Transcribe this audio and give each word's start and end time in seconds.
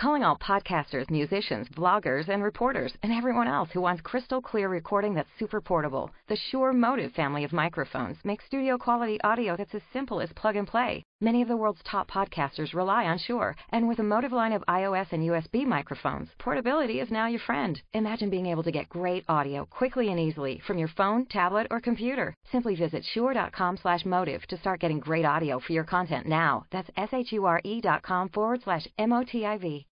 Calling 0.00 0.22
all 0.22 0.38
podcasters, 0.38 1.10
musicians, 1.10 1.68
vloggers, 1.76 2.30
and 2.30 2.42
reporters, 2.42 2.94
and 3.02 3.12
everyone 3.12 3.46
else 3.46 3.68
who 3.70 3.82
wants 3.82 4.00
crystal 4.00 4.40
clear 4.40 4.66
recording 4.66 5.12
that's 5.12 5.28
super 5.38 5.60
portable. 5.60 6.10
The 6.26 6.36
Shure 6.36 6.72
Motive 6.72 7.12
family 7.12 7.44
of 7.44 7.52
microphones 7.52 8.16
makes 8.24 8.46
studio 8.46 8.78
quality 8.78 9.20
audio 9.20 9.58
that's 9.58 9.74
as 9.74 9.82
simple 9.92 10.22
as 10.22 10.32
plug 10.32 10.56
and 10.56 10.66
play. 10.66 11.02
Many 11.20 11.42
of 11.42 11.48
the 11.48 11.56
world's 11.58 11.82
top 11.84 12.10
podcasters 12.10 12.72
rely 12.72 13.04
on 13.04 13.18
Shure, 13.18 13.54
and 13.72 13.86
with 13.86 13.98
a 13.98 14.02
Motive 14.02 14.32
line 14.32 14.54
of 14.54 14.64
iOS 14.68 15.12
and 15.12 15.22
USB 15.22 15.66
microphones, 15.66 16.30
portability 16.38 17.00
is 17.00 17.10
now 17.10 17.26
your 17.26 17.40
friend. 17.40 17.78
Imagine 17.92 18.30
being 18.30 18.46
able 18.46 18.62
to 18.62 18.72
get 18.72 18.88
great 18.88 19.26
audio 19.28 19.66
quickly 19.66 20.08
and 20.08 20.18
easily 20.18 20.62
from 20.66 20.78
your 20.78 20.88
phone, 20.88 21.26
tablet, 21.26 21.66
or 21.70 21.78
computer. 21.78 22.34
Simply 22.50 22.74
visit 22.74 23.04
shure.com/motive 23.04 24.46
to 24.46 24.56
start 24.56 24.80
getting 24.80 24.98
great 24.98 25.26
audio 25.26 25.58
for 25.60 25.74
your 25.74 25.84
content 25.84 26.26
now. 26.26 26.64
That's 26.72 26.88
s-h-u-r-e 26.96 27.82
dot 27.82 28.02
com 28.02 28.30
forward 28.30 28.62
slash 28.62 28.88
m-o-t-i-v. 28.96 29.86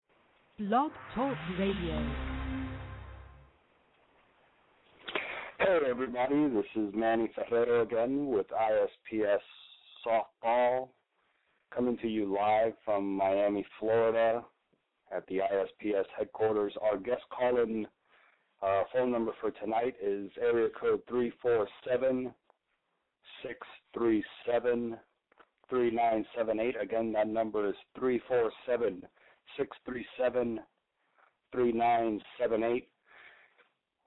Blog 0.58 0.90
Talk 1.14 1.36
Radio. 1.58 2.10
Hey 5.58 5.78
everybody, 5.86 6.48
this 6.48 6.64
is 6.74 6.94
Manny 6.94 7.30
Ferrero 7.34 7.82
again 7.82 8.28
with 8.28 8.46
ISPS 8.48 9.42
Softball, 10.02 10.88
coming 11.74 11.98
to 11.98 12.08
you 12.08 12.34
live 12.34 12.72
from 12.86 13.18
Miami, 13.18 13.66
Florida, 13.78 14.42
at 15.14 15.26
the 15.26 15.40
ISPS 15.40 16.06
headquarters. 16.16 16.72
Our 16.80 16.96
guest 16.96 17.24
calling 17.38 17.84
uh, 18.62 18.84
phone 18.94 19.12
number 19.12 19.32
for 19.42 19.50
tonight 19.50 19.96
is 20.02 20.30
area 20.40 20.70
code 20.80 21.02
three 21.06 21.34
four 21.42 21.68
seven 21.86 22.32
six 23.42 23.58
three 23.92 24.24
seven 24.50 24.96
three 25.68 25.90
nine 25.90 26.24
seven 26.34 26.60
eight. 26.60 26.76
Again, 26.80 27.12
that 27.12 27.28
number 27.28 27.68
is 27.68 27.76
three 27.94 28.22
four 28.26 28.50
seven. 28.64 29.02
637 29.02 29.10
3978. 31.52 32.88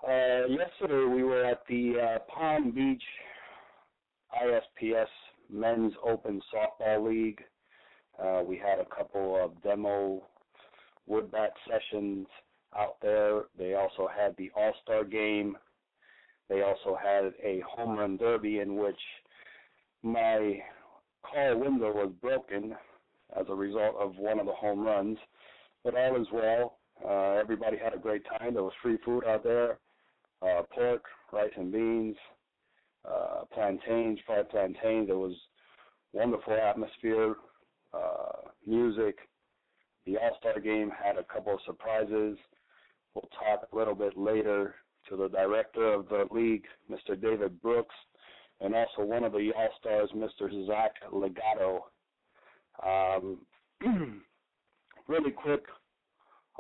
Uh, 0.02 0.46
yesterday 0.48 1.04
we 1.14 1.24
were 1.24 1.44
at 1.44 1.62
the 1.68 2.00
uh, 2.00 2.20
Palm 2.32 2.72
Beach 2.72 3.04
ISPS 4.34 5.10
Men's 5.52 5.94
Open 6.06 6.42
Softball 6.54 7.10
League. 7.10 7.42
Uh, 8.22 8.42
we 8.46 8.58
had 8.58 8.80
a 8.80 8.86
couple 8.96 9.36
of 9.44 9.62
demo 9.64 10.22
wood 11.08 11.32
bat 11.32 11.52
sessions 11.68 12.28
out 12.78 12.98
there. 13.02 13.44
They 13.58 13.74
also 13.74 14.08
had 14.08 14.36
the 14.38 14.52
All 14.56 14.74
Star 14.84 15.04
game. 15.04 15.58
They 16.50 16.62
also 16.62 16.96
had 17.02 17.34
a 17.44 17.62
home 17.68 17.98
run 17.98 18.18
derby 18.18 18.60
in 18.60 18.76
which 18.76 19.00
my 20.02 20.62
call 21.24 21.58
window 21.60 21.92
was 21.94 22.12
broken 22.22 22.76
as 23.38 23.46
a 23.50 23.56
result 23.56 23.96
of 24.00 24.16
one 24.18 24.40
of 24.40 24.46
the 24.46 24.54
home 24.54 24.82
runs. 24.82 25.18
But 25.84 25.96
all 25.96 26.20
is 26.22 26.28
well. 26.32 26.78
Uh, 27.08 27.40
everybody 27.40 27.78
had 27.78 27.94
a 27.94 27.98
great 27.98 28.24
time. 28.26 28.54
There 28.54 28.64
was 28.64 28.74
free 28.82 28.98
food 29.06 29.24
out 29.26 29.44
there, 29.44 29.80
uh, 30.42 30.64
pork, 30.74 31.04
rice 31.32 31.52
and 31.56 31.72
beans, 31.72 32.18
uh, 33.06 33.44
plantains, 33.54 34.20
fried 34.26 34.50
plantains. 34.50 35.08
There 35.08 35.18
was 35.18 35.36
wonderful 36.12 36.54
atmosphere, 36.54 37.36
uh, 37.94 38.50
music. 38.66 39.18
The 40.06 40.18
All 40.18 40.36
Star 40.40 40.60
game 40.60 40.92
had 40.92 41.18
a 41.18 41.24
couple 41.24 41.54
of 41.54 41.60
surprises. 41.66 42.38
We'll 43.14 43.30
talk 43.38 43.68
a 43.72 43.76
little 43.76 43.96
bit 43.96 44.18
later 44.18 44.76
to 45.10 45.16
the 45.16 45.30
director 45.30 45.94
of 45.94 46.10
the 46.10 46.28
league, 46.32 46.66
Mr. 46.90 47.20
David 47.20 47.62
Brooks, 47.62 47.96
and 48.62 48.76
also 48.76 49.04
one 49.04 49.24
of 49.24 49.32
the 49.32 49.52
All 49.56 49.70
Stars, 49.80 50.10
Mr. 50.16 50.68
Zach 50.68 50.92
Legato. 51.12 51.86
Um, 52.86 53.38
really 55.08 55.32
quick 55.32 55.64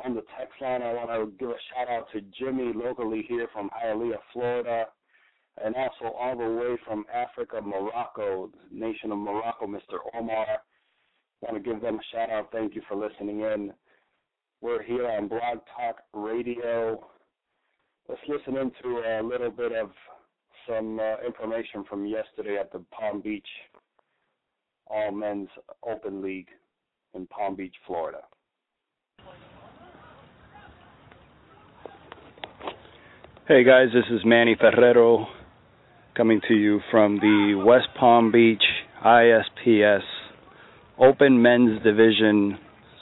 on 0.04 0.16
the 0.16 0.24
text 0.38 0.62
line, 0.62 0.82
I 0.82 0.94
want 0.94 1.10
to 1.10 1.38
give 1.38 1.50
a 1.50 1.60
shout 1.74 1.90
out 1.90 2.08
to 2.14 2.22
Jimmy 2.38 2.72
locally 2.74 3.26
here 3.28 3.48
from 3.54 3.70
Hialeah, 3.70 4.20
Florida, 4.34 4.86
and 5.64 5.76
also 5.76 6.16
all 6.16 6.38
the 6.38 6.44
way 6.44 6.78
from 6.86 7.06
Africa, 7.14 7.62
Morocco, 7.62 8.50
nation 8.72 9.12
of 9.12 9.18
Morocco, 9.18 9.68
Mr. 9.68 9.98
Omar. 10.18 10.46
I 10.48 10.58
want 11.42 11.64
to 11.64 11.70
give 11.70 11.82
them 11.82 11.96
a 11.96 12.16
shout 12.16 12.30
out. 12.30 12.50
Thank 12.52 12.76
you 12.76 12.82
for 12.88 12.96
listening 12.96 13.42
in. 13.42 13.74
We're 14.62 14.84
here 14.84 15.08
on 15.08 15.28
Blog 15.28 15.60
Talk 15.76 15.98
Radio. 16.14 17.06
Let's 18.08 18.22
listen 18.28 18.58
into 18.58 19.00
a 19.00 19.22
little 19.24 19.52
bit 19.52 19.72
of 19.72 19.92
some 20.68 21.00
uh, 21.00 21.26
information 21.26 21.84
from 21.90 22.06
yesterday 22.06 22.58
at 22.60 22.72
the 22.72 22.84
Palm 22.92 23.22
Beach 23.22 23.48
All 24.90 25.12
Men's 25.12 25.50
Open 25.88 26.22
League 26.22 26.48
in 27.14 27.28
Palm 27.28 27.56
Beach, 27.56 27.76
Florida. 27.86 28.20
Hey 33.48 33.64
guys, 33.64 33.88
this 33.94 34.06
is 34.12 34.22
Manny 34.26 34.56
Ferrero 34.60 35.28
coming 36.16 36.42
to 36.48 36.54
you 36.54 36.80
from 36.92 37.18
the 37.18 37.64
West 37.66 37.88
Palm 38.00 38.32
Beach 38.32 38.64
ISPS 39.06 40.04
Open 41.00 41.42
Men's 41.42 41.82
Division 41.84 42.58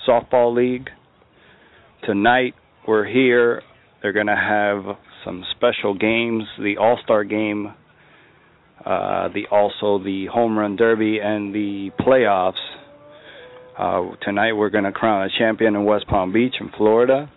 Softball 0.07 0.55
League. 0.55 0.89
Tonight 2.05 2.53
we're 2.87 3.05
here. 3.07 3.61
They're 4.01 4.13
going 4.13 4.27
to 4.27 4.35
have 4.35 4.97
some 5.25 5.43
special 5.55 5.93
games, 5.97 6.43
the 6.59 6.77
All-Star 6.77 7.23
game, 7.23 7.73
uh, 8.87 9.27
the 9.33 9.47
also 9.51 10.01
the 10.01 10.27
Home 10.27 10.57
Run 10.57 10.77
Derby 10.77 11.19
and 11.21 11.53
the 11.53 11.91
playoffs. 11.99 12.53
Uh, 13.77 14.15
tonight 14.23 14.53
we're 14.53 14.69
going 14.69 14.85
to 14.85 14.93
crown 14.93 15.23
a 15.23 15.29
champion 15.37 15.75
in 15.75 15.83
West 15.83 16.07
Palm 16.07 16.31
Beach 16.31 16.55
in 16.61 16.69
Florida 16.77 17.29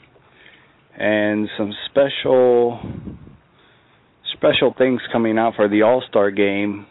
and 0.96 1.48
some 1.58 1.72
special 1.90 2.78
special 4.36 4.72
things 4.78 5.00
coming 5.12 5.38
out 5.38 5.54
for 5.56 5.68
the 5.68 5.82
All-Star 5.82 6.30
game. 6.30 6.86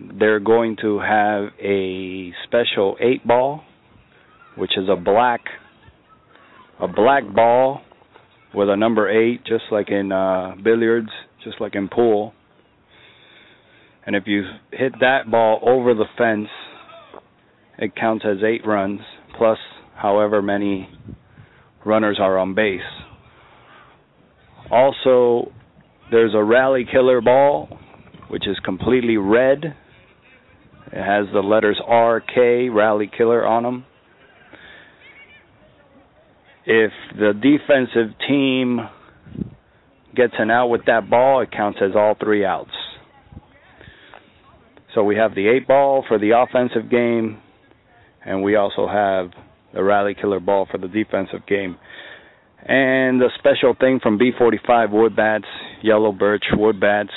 They're 0.00 0.40
going 0.40 0.76
to 0.82 1.00
have 1.00 1.48
a 1.60 2.32
special 2.46 2.96
8 3.00 3.26
ball 3.26 3.64
which 4.56 4.78
is 4.78 4.88
a 4.88 4.96
black 4.96 5.40
a 6.80 6.86
black 6.86 7.24
ball 7.34 7.80
with 8.54 8.68
a 8.68 8.76
number 8.76 9.10
8 9.10 9.44
just 9.44 9.64
like 9.72 9.90
in 9.90 10.12
uh 10.12 10.54
billiards, 10.62 11.10
just 11.42 11.60
like 11.60 11.74
in 11.74 11.88
pool. 11.88 12.32
And 14.06 14.14
if 14.14 14.24
you 14.26 14.44
hit 14.70 14.92
that 15.00 15.30
ball 15.30 15.60
over 15.62 15.94
the 15.94 16.04
fence, 16.18 16.48
it 17.78 17.96
counts 17.96 18.24
as 18.28 18.42
8 18.44 18.66
runs 18.66 19.00
plus 19.36 19.58
however 19.96 20.42
many 20.42 20.88
runners 21.84 22.18
are 22.20 22.38
on 22.38 22.54
base. 22.54 22.80
Also, 24.70 25.52
there's 26.10 26.34
a 26.34 26.42
rally 26.42 26.86
killer 26.90 27.20
ball, 27.20 27.68
which 28.28 28.46
is 28.46 28.58
completely 28.64 29.16
red. 29.16 29.74
It 30.92 31.02
has 31.02 31.26
the 31.32 31.40
letters 31.40 31.80
RK, 31.80 32.74
rally 32.74 33.10
killer, 33.16 33.46
on 33.46 33.62
them. 33.62 33.84
If 36.66 36.92
the 37.18 37.32
defensive 37.34 38.16
team 38.26 38.80
gets 40.14 40.34
an 40.38 40.50
out 40.50 40.68
with 40.68 40.82
that 40.86 41.10
ball, 41.10 41.40
it 41.42 41.50
counts 41.50 41.80
as 41.82 41.90
all 41.94 42.14
three 42.18 42.44
outs. 42.44 42.70
So 44.94 45.02
we 45.02 45.16
have 45.16 45.34
the 45.34 45.48
eight 45.48 45.66
ball 45.66 46.04
for 46.06 46.18
the 46.18 46.30
offensive 46.30 46.90
game, 46.90 47.38
and 48.24 48.42
we 48.42 48.56
also 48.56 48.86
have 48.86 49.30
the 49.74 49.82
rally 49.82 50.14
killer 50.14 50.38
ball 50.40 50.68
for 50.70 50.78
the 50.78 50.86
defensive 50.88 51.46
game. 51.48 51.76
And 52.66 53.20
a 53.22 53.28
special 53.38 53.74
thing 53.78 54.00
from 54.02 54.18
B45 54.18 54.90
Wood 54.90 55.16
Bats, 55.16 55.44
Yellow 55.82 56.12
Birch 56.12 56.44
Wood 56.52 56.80
Bats. 56.80 57.10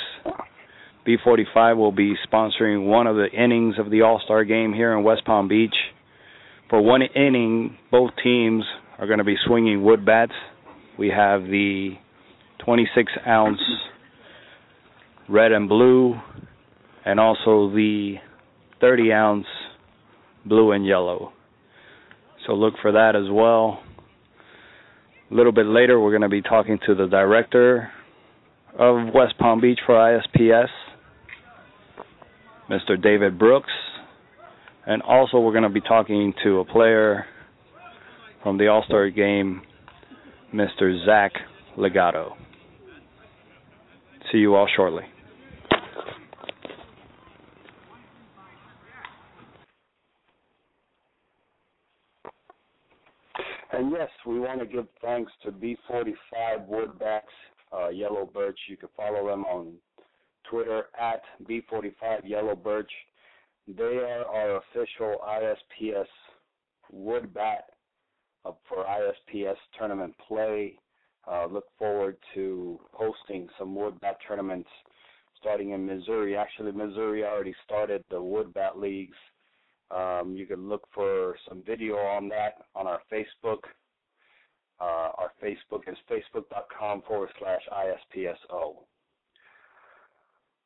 B45 1.06 1.76
will 1.76 1.92
be 1.92 2.14
sponsoring 2.30 2.86
one 2.86 3.06
of 3.06 3.16
the 3.16 3.28
innings 3.32 3.76
of 3.78 3.90
the 3.90 4.02
All 4.02 4.20
Star 4.24 4.44
game 4.44 4.74
here 4.74 4.92
in 4.96 5.04
West 5.04 5.24
Palm 5.24 5.48
Beach. 5.48 5.74
For 6.68 6.82
one 6.82 7.00
inning, 7.02 7.78
both 7.90 8.10
teams 8.22 8.64
are 8.98 9.06
going 9.06 9.18
to 9.20 9.24
be 9.24 9.36
swinging 9.46 9.82
wood 9.82 10.04
bats. 10.04 10.32
We 10.98 11.08
have 11.08 11.44
the 11.44 11.92
26 12.64 13.10
ounce 13.26 13.60
red 15.30 15.52
and 15.52 15.68
blue, 15.68 16.14
and 17.04 17.18
also 17.18 17.70
the 17.70 18.14
30 18.80 19.12
ounce 19.12 19.46
blue 20.44 20.72
and 20.72 20.86
yellow. 20.86 21.32
So 22.46 22.54
look 22.54 22.74
for 22.80 22.92
that 22.92 23.14
as 23.16 23.30
well. 23.30 23.80
A 25.30 25.34
little 25.34 25.52
bit 25.52 25.66
later, 25.66 26.00
we're 26.00 26.10
going 26.10 26.22
to 26.22 26.28
be 26.28 26.42
talking 26.42 26.78
to 26.86 26.94
the 26.94 27.06
director 27.06 27.90
of 28.78 29.12
West 29.12 29.36
Palm 29.38 29.60
Beach 29.60 29.78
for 29.84 29.94
ISPS, 29.94 30.68
Mr. 32.70 33.00
David 33.00 33.38
Brooks. 33.38 33.72
And 34.86 35.02
also, 35.02 35.38
we're 35.38 35.52
going 35.52 35.64
to 35.64 35.68
be 35.68 35.82
talking 35.82 36.32
to 36.44 36.60
a 36.60 36.64
player 36.64 37.26
from 38.42 38.56
the 38.56 38.68
All 38.68 38.82
Star 38.86 39.10
game, 39.10 39.60
Mr. 40.54 41.04
Zach 41.04 41.32
Legato. 41.76 42.34
See 44.32 44.38
you 44.38 44.54
all 44.54 44.68
shortly. 44.74 45.04
And 53.78 53.92
yes, 53.92 54.08
we 54.26 54.40
want 54.40 54.58
to 54.58 54.66
give 54.66 54.88
thanks 55.00 55.30
to 55.44 55.52
B45 55.52 56.66
Woodbats, 56.66 57.26
uh, 57.72 57.90
Yellow 57.90 58.28
Birch. 58.34 58.58
You 58.68 58.76
can 58.76 58.88
follow 58.96 59.28
them 59.28 59.44
on 59.44 59.74
Twitter 60.50 60.86
at 61.00 61.22
B45 61.48 62.28
Yellow 62.28 62.56
Birch. 62.56 62.90
They 63.68 63.84
are 63.84 64.24
our 64.24 64.56
official 64.56 65.18
ISPS 65.24 66.08
Woodbat 66.92 67.68
uh, 68.44 68.50
for 68.68 68.84
ISPS 68.84 69.56
tournament 69.78 70.12
play. 70.26 70.76
Uh, 71.30 71.46
look 71.46 71.66
forward 71.78 72.16
to 72.34 72.80
hosting 72.90 73.46
some 73.60 73.76
Woodbat 73.76 74.14
tournaments 74.26 74.68
starting 75.38 75.70
in 75.70 75.86
Missouri. 75.86 76.36
Actually, 76.36 76.72
Missouri 76.72 77.24
already 77.24 77.54
started 77.64 78.02
the 78.10 78.16
Woodbat 78.16 78.74
leagues. 78.74 79.16
Um, 79.90 80.34
you 80.36 80.46
can 80.46 80.68
look 80.68 80.86
for 80.94 81.36
some 81.48 81.62
video 81.66 81.96
on 81.96 82.28
that 82.28 82.54
on 82.74 82.86
our 82.86 83.00
Facebook. 83.12 83.60
Uh, 84.80 85.10
our 85.18 85.32
Facebook 85.42 85.88
is 85.88 85.96
facebook.com 86.10 87.02
forward 87.06 87.30
slash 87.38 87.62
ISPSO. 87.72 88.76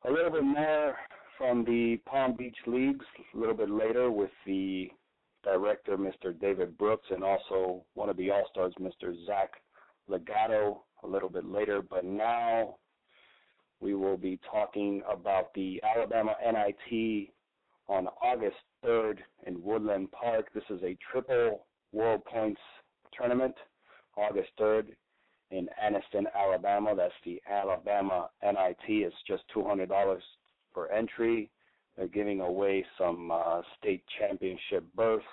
A 0.05 0.11
little 0.11 0.31
bit 0.31 0.43
more 0.43 0.97
from 1.39 1.65
the 1.65 1.99
Palm 2.05 2.35
Beach 2.37 2.57
Leagues 2.67 3.07
a 3.35 3.39
little 3.39 3.55
bit 3.55 3.71
later 3.71 4.11
with 4.11 4.31
the 4.45 4.91
director, 5.45 5.97
Mr. 5.97 6.39
David 6.39 6.77
Brooks, 6.77 7.07
and 7.11 7.25
also 7.25 7.85
one 7.95 8.09
of 8.09 8.17
the 8.17 8.31
All 8.31 8.45
Stars, 8.51 8.75
Mr. 8.81 9.15
Zach 9.27 9.51
Legato, 10.09 10.83
a 11.03 11.07
little 11.07 11.29
bit 11.29 11.45
later. 11.45 11.81
But 11.83 12.05
now 12.05 12.77
we 13.81 13.95
will 13.95 14.17
be 14.17 14.39
talking 14.51 15.03
about 15.11 15.55
the 15.55 15.83
Alabama 15.83 16.35
NIT 16.45 17.31
on 17.89 18.09
August 18.23 18.57
3rd 18.85 19.19
in 19.47 19.63
Woodland 19.63 20.11
Park. 20.13 20.49
This 20.55 20.65
is 20.71 20.83
a 20.83 20.97
triple 21.11 21.67
World 21.93 22.25
Points 22.25 22.61
tournament, 23.17 23.55
August 24.17 24.51
3rd 24.59 24.89
in 25.51 25.69
Anniston, 25.83 26.25
Alabama. 26.35 26.95
That's 26.97 27.13
the 27.25 27.41
Alabama 27.51 28.31
NIT. 28.43 28.87
It's 28.89 29.15
just 29.27 29.43
$200 29.55 30.19
for 30.73 30.91
entry. 30.91 31.51
They're 31.97 32.09
giving 32.09 32.41
away 32.41 32.85
some 32.99 33.31
uh, 33.31 33.61
state 33.79 34.03
championship 34.19 34.85
berths. 34.95 35.25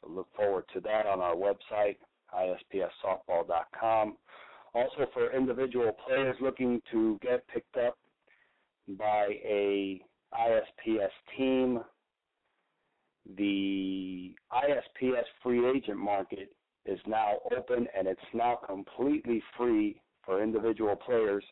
So 0.00 0.08
look 0.08 0.28
forward 0.36 0.64
to 0.74 0.80
that 0.80 1.06
on 1.06 1.20
our 1.20 1.34
website, 1.34 1.96
ispssoftball.com. 2.32 4.16
Also, 4.74 5.06
for 5.12 5.32
individual 5.32 5.92
players 6.06 6.36
looking 6.40 6.80
to 6.90 7.18
get 7.22 7.46
picked 7.48 7.76
up 7.76 7.96
by 8.98 9.28
a 9.44 10.00
the 13.44 14.34
ISPS 14.52 15.26
free 15.42 15.68
agent 15.68 15.98
market 15.98 16.54
is 16.86 16.98
now 17.06 17.34
open 17.54 17.86
and 17.96 18.08
it's 18.08 18.20
now 18.32 18.58
completely 18.66 19.42
free 19.56 20.00
for 20.24 20.42
individual 20.42 20.96
players 20.96 21.44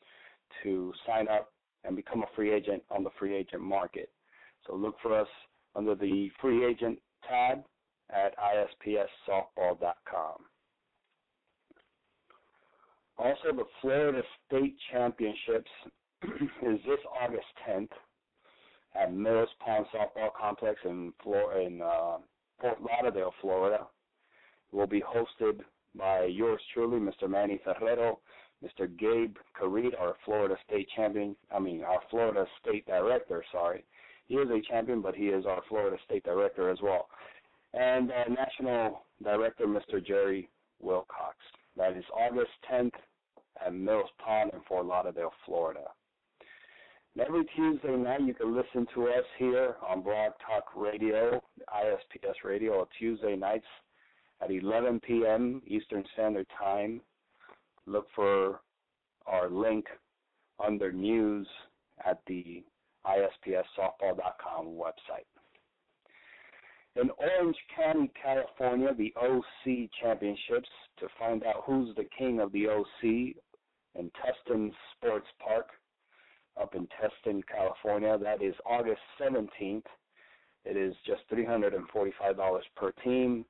to 0.62 0.94
sign 1.06 1.28
up 1.28 1.52
and 1.84 1.94
become 1.94 2.22
a 2.22 2.26
free 2.34 2.50
agent 2.50 2.82
on 2.90 3.04
the 3.04 3.10
free 3.18 3.34
agent 3.36 3.62
market. 3.62 4.10
So 4.66 4.74
look 4.74 4.96
for 5.02 5.18
us 5.18 5.28
under 5.74 5.94
the 5.94 6.30
free 6.40 6.64
agent 6.64 6.98
tab 7.28 7.62
at 8.10 8.34
ispssoftball.com. 8.38 10.36
Also, 13.18 13.52
the 13.54 13.64
Florida 13.82 14.22
State 14.46 14.76
Championships 14.90 15.70
is 16.22 16.80
this 16.86 17.00
August 17.20 17.46
10th 17.68 17.90
at 18.94 19.12
Mills 19.12 19.48
Pond 19.64 19.86
Softball 19.94 20.30
Complex 20.38 20.78
in, 20.84 21.12
Flor- 21.22 21.60
in 21.60 21.80
uh, 21.82 22.18
Fort 22.60 22.78
Lauderdale, 22.80 23.32
Florida. 23.40 23.86
It 24.72 24.76
will 24.76 24.86
be 24.86 25.02
hosted 25.02 25.60
by 25.94 26.24
yours 26.24 26.60
truly, 26.72 26.98
Mr. 26.98 27.28
Manny 27.28 27.60
Ferrero, 27.64 28.20
Mr. 28.64 28.86
Gabe 28.98 29.36
Caride, 29.58 29.94
our 29.98 30.14
Florida 30.24 30.56
State 30.66 30.88
champion. 30.96 31.36
I 31.54 31.58
mean, 31.58 31.82
our 31.82 32.00
Florida 32.10 32.46
State 32.60 32.86
director. 32.86 33.44
Sorry, 33.52 33.84
he 34.26 34.34
is 34.34 34.48
a 34.50 34.60
champion, 34.70 35.02
but 35.02 35.14
he 35.14 35.26
is 35.26 35.44
our 35.46 35.62
Florida 35.68 35.96
State 36.04 36.24
director 36.24 36.70
as 36.70 36.78
well, 36.82 37.08
and 37.74 38.10
uh, 38.10 38.24
National 38.28 39.04
Director, 39.22 39.66
Mr. 39.66 40.04
Jerry 40.04 40.48
Wilcox. 40.80 41.36
That 41.76 41.96
is 41.96 42.04
August 42.14 42.50
10th 42.70 42.92
at 43.64 43.74
Mills 43.74 44.10
Pond 44.24 44.50
in 44.52 44.60
Fort 44.68 44.86
Lauderdale, 44.86 45.32
Florida. 45.46 45.84
Every 47.20 47.44
Tuesday 47.54 47.94
night, 47.94 48.22
you 48.22 48.32
can 48.32 48.56
listen 48.56 48.86
to 48.94 49.08
us 49.08 49.24
here 49.38 49.76
on 49.86 50.00
Blog 50.00 50.32
Talk 50.46 50.64
Radio, 50.74 51.42
ISPS 51.68 52.36
Radio, 52.42 52.80
on 52.80 52.86
Tuesday 52.98 53.36
nights 53.36 53.66
at 54.40 54.50
11 54.50 54.98
p.m. 55.00 55.60
Eastern 55.66 56.04
Standard 56.14 56.46
Time. 56.58 57.02
Look 57.84 58.06
for 58.16 58.60
our 59.26 59.50
link 59.50 59.84
under 60.58 60.90
news 60.90 61.46
at 62.06 62.18
the 62.26 62.64
ISPSsoftball.com 63.06 64.66
website. 64.68 65.28
In 66.96 67.10
Orange 67.18 67.56
County, 67.76 68.10
California, 68.20 68.94
the 68.96 69.12
OC 69.20 69.90
Championships 70.00 70.68
to 70.98 71.08
find 71.18 71.44
out 71.44 71.64
who's 71.66 71.94
the 71.94 72.08
king 72.16 72.40
of 72.40 72.50
the 72.52 72.68
OC 72.68 73.02
in 73.02 74.10
Tustin 74.16 74.72
Sports 74.96 75.28
Park 75.46 75.66
up 76.60 76.74
in 76.74 76.86
Tustin, 76.86 77.42
California. 77.46 78.18
That 78.18 78.42
is 78.42 78.54
August 78.66 79.00
17th. 79.20 79.84
It 80.64 80.76
is 80.76 80.94
just 81.06 81.22
$345 81.32 82.60
per 82.76 82.92
team. 83.04 83.44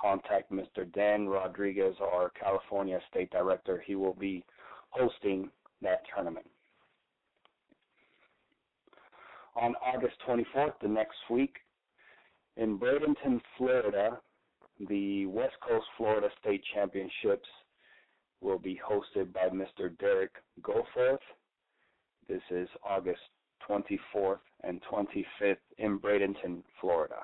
Contact 0.00 0.52
Mr. 0.52 0.90
Dan 0.92 1.28
Rodriguez, 1.28 1.94
our 2.00 2.30
California 2.30 3.00
State 3.10 3.30
Director. 3.30 3.82
He 3.84 3.94
will 3.96 4.14
be 4.14 4.44
hosting 4.90 5.50
that 5.82 6.02
tournament. 6.14 6.46
On 9.56 9.74
August 9.84 10.14
24th, 10.26 10.74
the 10.80 10.88
next 10.88 11.16
week, 11.30 11.56
in 12.56 12.78
Bradenton, 12.78 13.40
Florida, 13.56 14.20
the 14.88 15.26
West 15.26 15.56
Coast 15.66 15.86
Florida 15.96 16.28
State 16.40 16.62
Championships 16.74 17.48
will 18.40 18.58
be 18.58 18.80
hosted 18.88 19.32
by 19.32 19.48
Mr. 19.48 19.96
Derek 19.98 20.32
Goforth. 20.62 21.18
This 22.28 22.42
is 22.50 22.68
August 22.88 23.20
24th 23.68 24.38
and 24.62 24.82
25th 24.90 25.56
in 25.78 25.98
Bradenton, 25.98 26.62
Florida. 26.80 27.20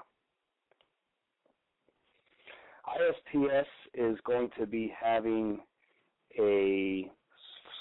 ISPS 2.87 3.67
is 3.95 4.19
going 4.25 4.51
to 4.59 4.67
be 4.67 4.93
having 4.99 5.61
a 6.39 7.11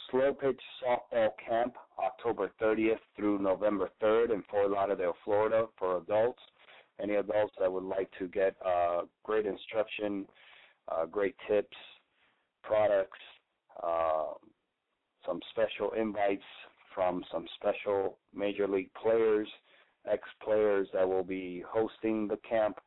slow 0.09 0.33
pitch 0.33 0.61
softball 0.85 1.29
camp 1.47 1.73
October 1.97 2.51
30th 2.61 2.99
through 3.15 3.39
November 3.39 3.89
3rd 4.01 4.33
in 4.33 4.43
Fort 4.49 4.71
Lauderdale, 4.71 5.15
Florida 5.23 5.65
for 5.77 5.97
adults 5.97 6.41
any 7.01 7.15
adults 7.15 7.53
that 7.59 7.71
would 7.71 7.83
like 7.83 8.09
to 8.19 8.27
get 8.27 8.55
uh, 8.65 9.01
great 9.23 9.45
instruction, 9.45 10.25
uh, 10.89 11.05
great 11.05 11.35
tips, 11.47 11.75
products, 12.63 13.19
uh, 13.81 14.33
some 15.25 15.39
special 15.51 15.91
invites 15.99 16.43
from 16.93 17.23
some 17.31 17.45
special 17.55 18.17
major 18.33 18.67
league 18.67 18.91
players, 19.01 19.47
ex 20.09 20.21
players 20.43 20.87
that 20.93 21.07
will 21.07 21.23
be 21.23 21.63
hosting 21.67 22.27
the 22.27 22.37
camp. 22.47 22.77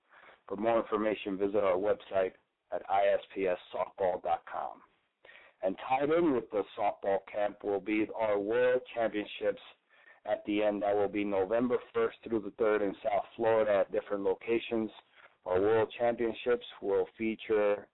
For 0.48 0.56
more 0.56 0.78
information, 0.78 1.36
visit 1.38 1.64
our 1.64 1.76
website 1.76 2.32
at 2.72 2.82
ispssoftball.com. 2.88 4.80
And 5.62 5.76
tied 5.88 6.10
in 6.10 6.34
with 6.34 6.50
the 6.50 6.62
softball 6.78 7.18
camp 7.32 7.64
will 7.64 7.80
be 7.80 8.06
our 8.18 8.38
World 8.38 8.82
Championships 8.94 9.62
at 10.30 10.44
the 10.46 10.62
end. 10.62 10.82
That 10.82 10.94
will 10.94 11.08
be 11.08 11.24
November 11.24 11.78
1st 11.94 12.10
through 12.28 12.40
the 12.40 12.62
3rd 12.62 12.82
in 12.82 12.94
South 13.02 13.24
Florida 13.36 13.78
at 13.80 13.92
different 13.92 14.22
locations. 14.22 14.90
Our 15.46 15.60
World 15.60 15.92
Championships 15.98 16.66
will 16.82 17.06
feature 17.16 17.88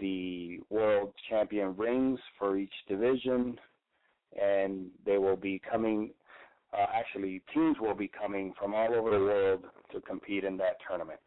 the 0.00 0.60
World 0.70 1.12
Champion 1.28 1.76
rings 1.76 2.18
for 2.38 2.56
each 2.56 2.72
division, 2.88 3.58
and 4.40 4.86
they 5.04 5.18
will 5.18 5.36
be 5.36 5.60
coming. 5.70 6.10
Uh, 6.72 6.86
actually, 6.92 7.40
teams 7.52 7.76
will 7.80 7.94
be 7.94 8.08
coming 8.08 8.52
from 8.58 8.74
all 8.74 8.92
over 8.94 9.10
the 9.10 9.18
world 9.18 9.64
to 9.92 10.00
compete 10.00 10.44
in 10.44 10.56
that 10.56 10.76
tournament. 10.88 11.20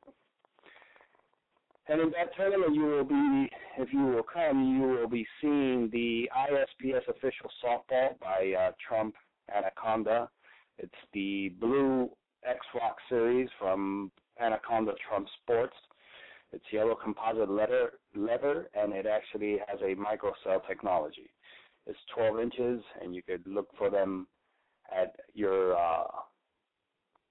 And 1.89 2.01
in 2.01 2.11
that 2.11 2.35
tournament, 2.35 2.75
you 2.75 2.83
will 2.83 3.05
be, 3.05 3.49
if 3.77 3.93
you 3.93 4.03
will 4.07 4.23
come, 4.23 4.77
you 4.77 4.87
will 4.87 5.07
be 5.07 5.25
seeing 5.39 5.89
the 5.91 6.29
ISPS 6.35 7.07
official 7.07 7.49
softball 7.63 8.19
by 8.19 8.53
uh, 8.59 8.71
Trump 8.85 9.15
Anaconda. 9.55 10.29
It's 10.77 10.91
the 11.13 11.53
blue 11.61 12.09
X 12.45 12.59
Rock 12.75 12.97
series 13.07 13.47
from 13.57 14.11
Anaconda 14.39 14.93
Trump 15.07 15.27
Sports. 15.41 15.75
It's 16.51 16.65
yellow 16.71 16.95
composite 17.01 17.49
leather, 17.49 17.93
leather, 18.15 18.69
and 18.73 18.93
it 18.93 19.05
actually 19.05 19.57
has 19.67 19.79
a 19.81 19.95
microcell 19.95 20.65
technology. 20.67 21.29
It's 21.87 21.97
12 22.15 22.39
inches, 22.39 22.83
and 23.01 23.15
you 23.15 23.23
could 23.23 23.47
look 23.47 23.69
for 23.77 23.89
them 23.89 24.27
at 24.93 25.15
your 25.33 25.77
uh, 25.77 26.03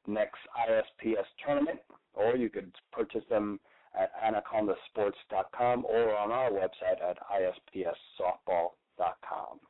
next 0.07 0.39
ISPS 0.69 1.27
tournament, 1.45 1.81
or 2.15 2.37
you 2.37 2.49
could 2.49 2.75
purchase 2.93 3.25
them 3.29 3.61
at 3.99 4.13
anacondasports.com 4.23 5.85
or 5.85 6.17
on 6.17 6.31
our 6.31 6.51
website 6.51 7.03
at 7.07 7.19
ispssoftball.com. 7.31 9.61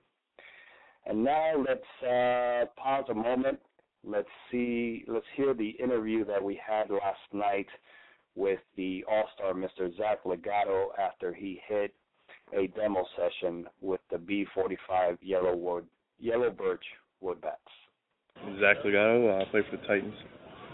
And 1.07 1.25
now 1.25 1.55
let's 1.57 2.03
uh, 2.03 2.67
pause 2.81 3.05
a 3.11 3.15
moment. 3.15 3.59
Let's 4.05 4.29
see. 4.51 5.05
Let's 5.07 5.27
hear 5.37 5.55
the 5.55 5.71
interview 5.71 6.25
that 6.25 6.43
we 6.43 6.61
had 6.65 6.91
last 6.91 7.21
night 7.33 7.69
with 8.35 8.61
the 8.77 9.05
All-Star 9.11 9.55
Mr. 9.55 9.97
Zach 9.97 10.19
Legato 10.25 10.91
after 10.99 11.33
he 11.33 11.61
hit 11.67 11.95
a 12.53 12.69
demo 12.69 13.05
session 13.17 13.67
with 13.81 14.01
the 14.11 14.17
B45 14.17 15.19
Yellow 15.23 15.57
Wood 15.57 15.87
Yellow 16.19 16.51
Birch 16.51 16.85
wood 17.21 17.41
bats. 17.41 17.59
Zach 18.61 18.77
Legato. 18.85 19.41
I 19.41 19.51
play 19.51 19.61
for 19.71 19.77
the 19.77 19.87
Titans. 19.87 20.15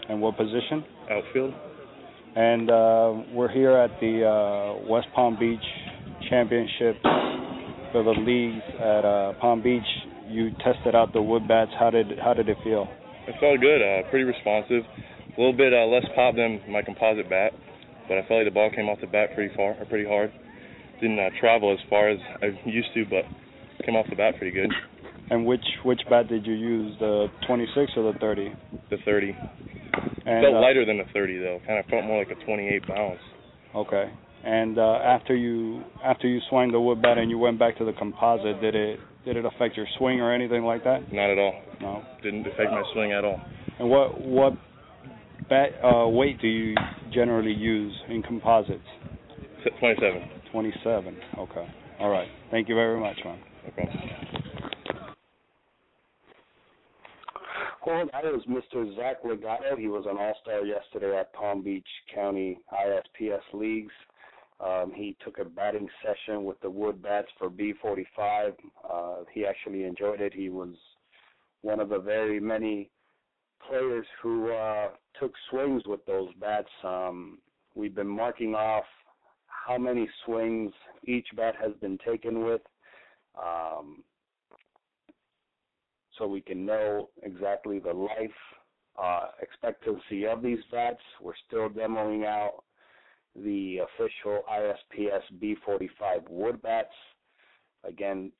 And 0.09 0.21
what 0.21 0.37
position? 0.37 0.83
Outfield. 1.09 1.53
And 2.35 2.69
uh, 2.69 3.33
we're 3.33 3.51
here 3.51 3.77
at 3.77 3.91
the 4.01 4.25
uh, 4.25 4.87
West 4.89 5.07
Palm 5.15 5.37
Beach 5.39 5.63
Championship 6.29 6.97
for 7.91 8.03
the 8.03 8.15
leagues 8.17 8.63
at 8.79 9.05
uh, 9.05 9.33
Palm 9.39 9.61
Beach. 9.61 9.83
You 10.27 10.49
tested 10.63 10.95
out 10.95 11.13
the 11.13 11.21
wood 11.21 11.47
bats. 11.47 11.71
How 11.79 11.89
did 11.89 12.07
how 12.23 12.33
did 12.33 12.49
it 12.49 12.57
feel? 12.63 12.87
It 13.27 13.35
felt 13.39 13.61
good. 13.61 13.81
Uh, 13.81 14.09
pretty 14.09 14.25
responsive. 14.25 14.83
A 15.37 15.39
little 15.39 15.55
bit 15.55 15.73
uh, 15.73 15.85
less 15.85 16.05
pop 16.15 16.35
than 16.35 16.59
my 16.69 16.81
composite 16.81 17.29
bat, 17.29 17.53
but 18.07 18.17
I 18.17 18.27
felt 18.27 18.43
like 18.43 18.47
the 18.47 18.53
ball 18.53 18.69
came 18.73 18.89
off 18.89 18.99
the 19.01 19.07
bat 19.07 19.35
pretty 19.35 19.53
far, 19.55 19.75
or 19.79 19.85
pretty 19.85 20.07
hard. 20.07 20.31
Didn't 21.03 21.19
uh, 21.19 21.29
travel 21.37 21.73
as 21.73 21.79
far 21.89 22.07
as 22.07 22.17
I 22.41 22.57
used 22.63 22.87
to, 22.93 23.03
but 23.03 23.25
came 23.85 23.97
off 23.97 24.05
the 24.09 24.15
bat 24.15 24.37
pretty 24.37 24.55
good. 24.55 24.71
And 25.29 25.45
which 25.45 25.65
which 25.83 25.99
bat 26.09 26.29
did 26.29 26.45
you 26.45 26.53
use, 26.53 26.95
the 26.97 27.27
26 27.45 27.91
or 27.97 28.13
the 28.13 28.19
30? 28.19 28.53
The 28.89 28.97
30. 29.03 29.35
And, 30.25 30.45
felt 30.45 30.55
uh, 30.55 30.61
lighter 30.61 30.85
than 30.85 30.99
the 30.99 31.03
30 31.13 31.39
though. 31.39 31.59
Kind 31.67 31.79
of 31.79 31.85
felt 31.87 32.05
more 32.05 32.19
like 32.19 32.31
a 32.31 32.45
28 32.45 32.87
pounds. 32.87 33.19
Okay. 33.75 34.13
And 34.45 34.79
uh, 34.79 34.99
after 35.03 35.35
you 35.35 35.83
after 36.01 36.25
you 36.25 36.39
swung 36.49 36.71
the 36.71 36.79
wood 36.79 37.01
bat 37.01 37.17
and 37.17 37.29
you 37.29 37.37
went 37.37 37.59
back 37.59 37.77
to 37.79 37.85
the 37.85 37.91
composite, 37.91 38.61
did 38.61 38.73
it 38.73 38.99
did 39.25 39.35
it 39.35 39.43
affect 39.43 39.75
your 39.75 39.87
swing 39.97 40.21
or 40.21 40.33
anything 40.33 40.63
like 40.63 40.85
that? 40.85 41.11
Not 41.11 41.31
at 41.31 41.37
all. 41.37 41.61
No. 41.81 42.03
Didn't 42.23 42.47
affect 42.47 42.71
my 42.71 42.83
swing 42.93 43.11
at 43.11 43.25
all. 43.25 43.41
And 43.77 43.89
what 43.89 44.21
what 44.21 44.53
bat 45.49 45.71
uh, 45.83 46.07
weight 46.07 46.39
do 46.39 46.47
you 46.47 46.75
generally 47.13 47.53
use 47.53 47.93
in 48.07 48.23
composites? 48.23 48.79
27. 49.79 50.42
27. 50.53 51.17
Okay. 51.39 51.67
All 51.99 52.09
right. 52.09 52.27
Thank 52.51 52.69
you 52.69 52.75
very 52.75 52.99
much, 52.99 53.17
man. 53.25 53.39
Okay. 53.69 53.89
Well, 57.85 58.07
that 58.13 58.23
was 58.23 58.43
Mr. 58.47 58.95
Zach 58.95 59.17
Legato. 59.25 59.75
He 59.75 59.87
was 59.87 60.05
an 60.09 60.15
All-Star 60.17 60.63
yesterday 60.63 61.17
at 61.19 61.33
Palm 61.33 61.63
Beach 61.63 61.87
County 62.13 62.59
ISPS 62.71 63.41
leagues. 63.51 63.91
Um, 64.63 64.93
he 64.95 65.17
took 65.25 65.39
a 65.39 65.43
batting 65.43 65.89
session 66.05 66.45
with 66.45 66.61
the 66.61 66.69
wood 66.69 67.01
bats 67.01 67.27
for 67.37 67.49
B45. 67.49 68.53
Uh, 68.89 69.15
he 69.33 69.45
actually 69.45 69.83
enjoyed 69.83 70.21
it. 70.21 70.33
He 70.33 70.49
was 70.49 70.75
one 71.61 71.79
of 71.79 71.89
the 71.89 71.99
very 71.99 72.39
many 72.39 72.91
players 73.67 74.05
who 74.21 74.51
uh, 74.51 74.89
took 75.19 75.33
swings 75.49 75.81
with 75.87 76.05
those 76.05 76.29
bats. 76.39 76.69
Um, 76.83 77.39
we've 77.75 77.95
been 77.95 78.07
marking 78.07 78.53
off 78.53 78.85
how 79.65 79.77
many 79.77 80.09
swings 80.25 80.71
each 81.05 81.27
bat 81.35 81.55
has 81.61 81.71
been 81.81 81.97
taken 82.05 82.43
with. 82.43 82.61
Um, 83.41 84.03
so 86.17 86.27
we 86.27 86.41
can 86.41 86.65
know 86.65 87.09
exactly 87.23 87.79
the 87.79 87.93
life 87.93 88.31
uh, 89.01 89.29
expectancy 89.41 90.27
of 90.27 90.41
these 90.41 90.59
bats. 90.71 91.01
We're 91.21 91.33
still 91.47 91.69
demoing 91.69 92.25
out 92.25 92.63
the 93.35 93.79
official 93.79 94.43
ISPS 94.51 95.23
B45 95.41 96.29
wood 96.29 96.61
bats. 96.61 96.93
Again, 97.83 98.31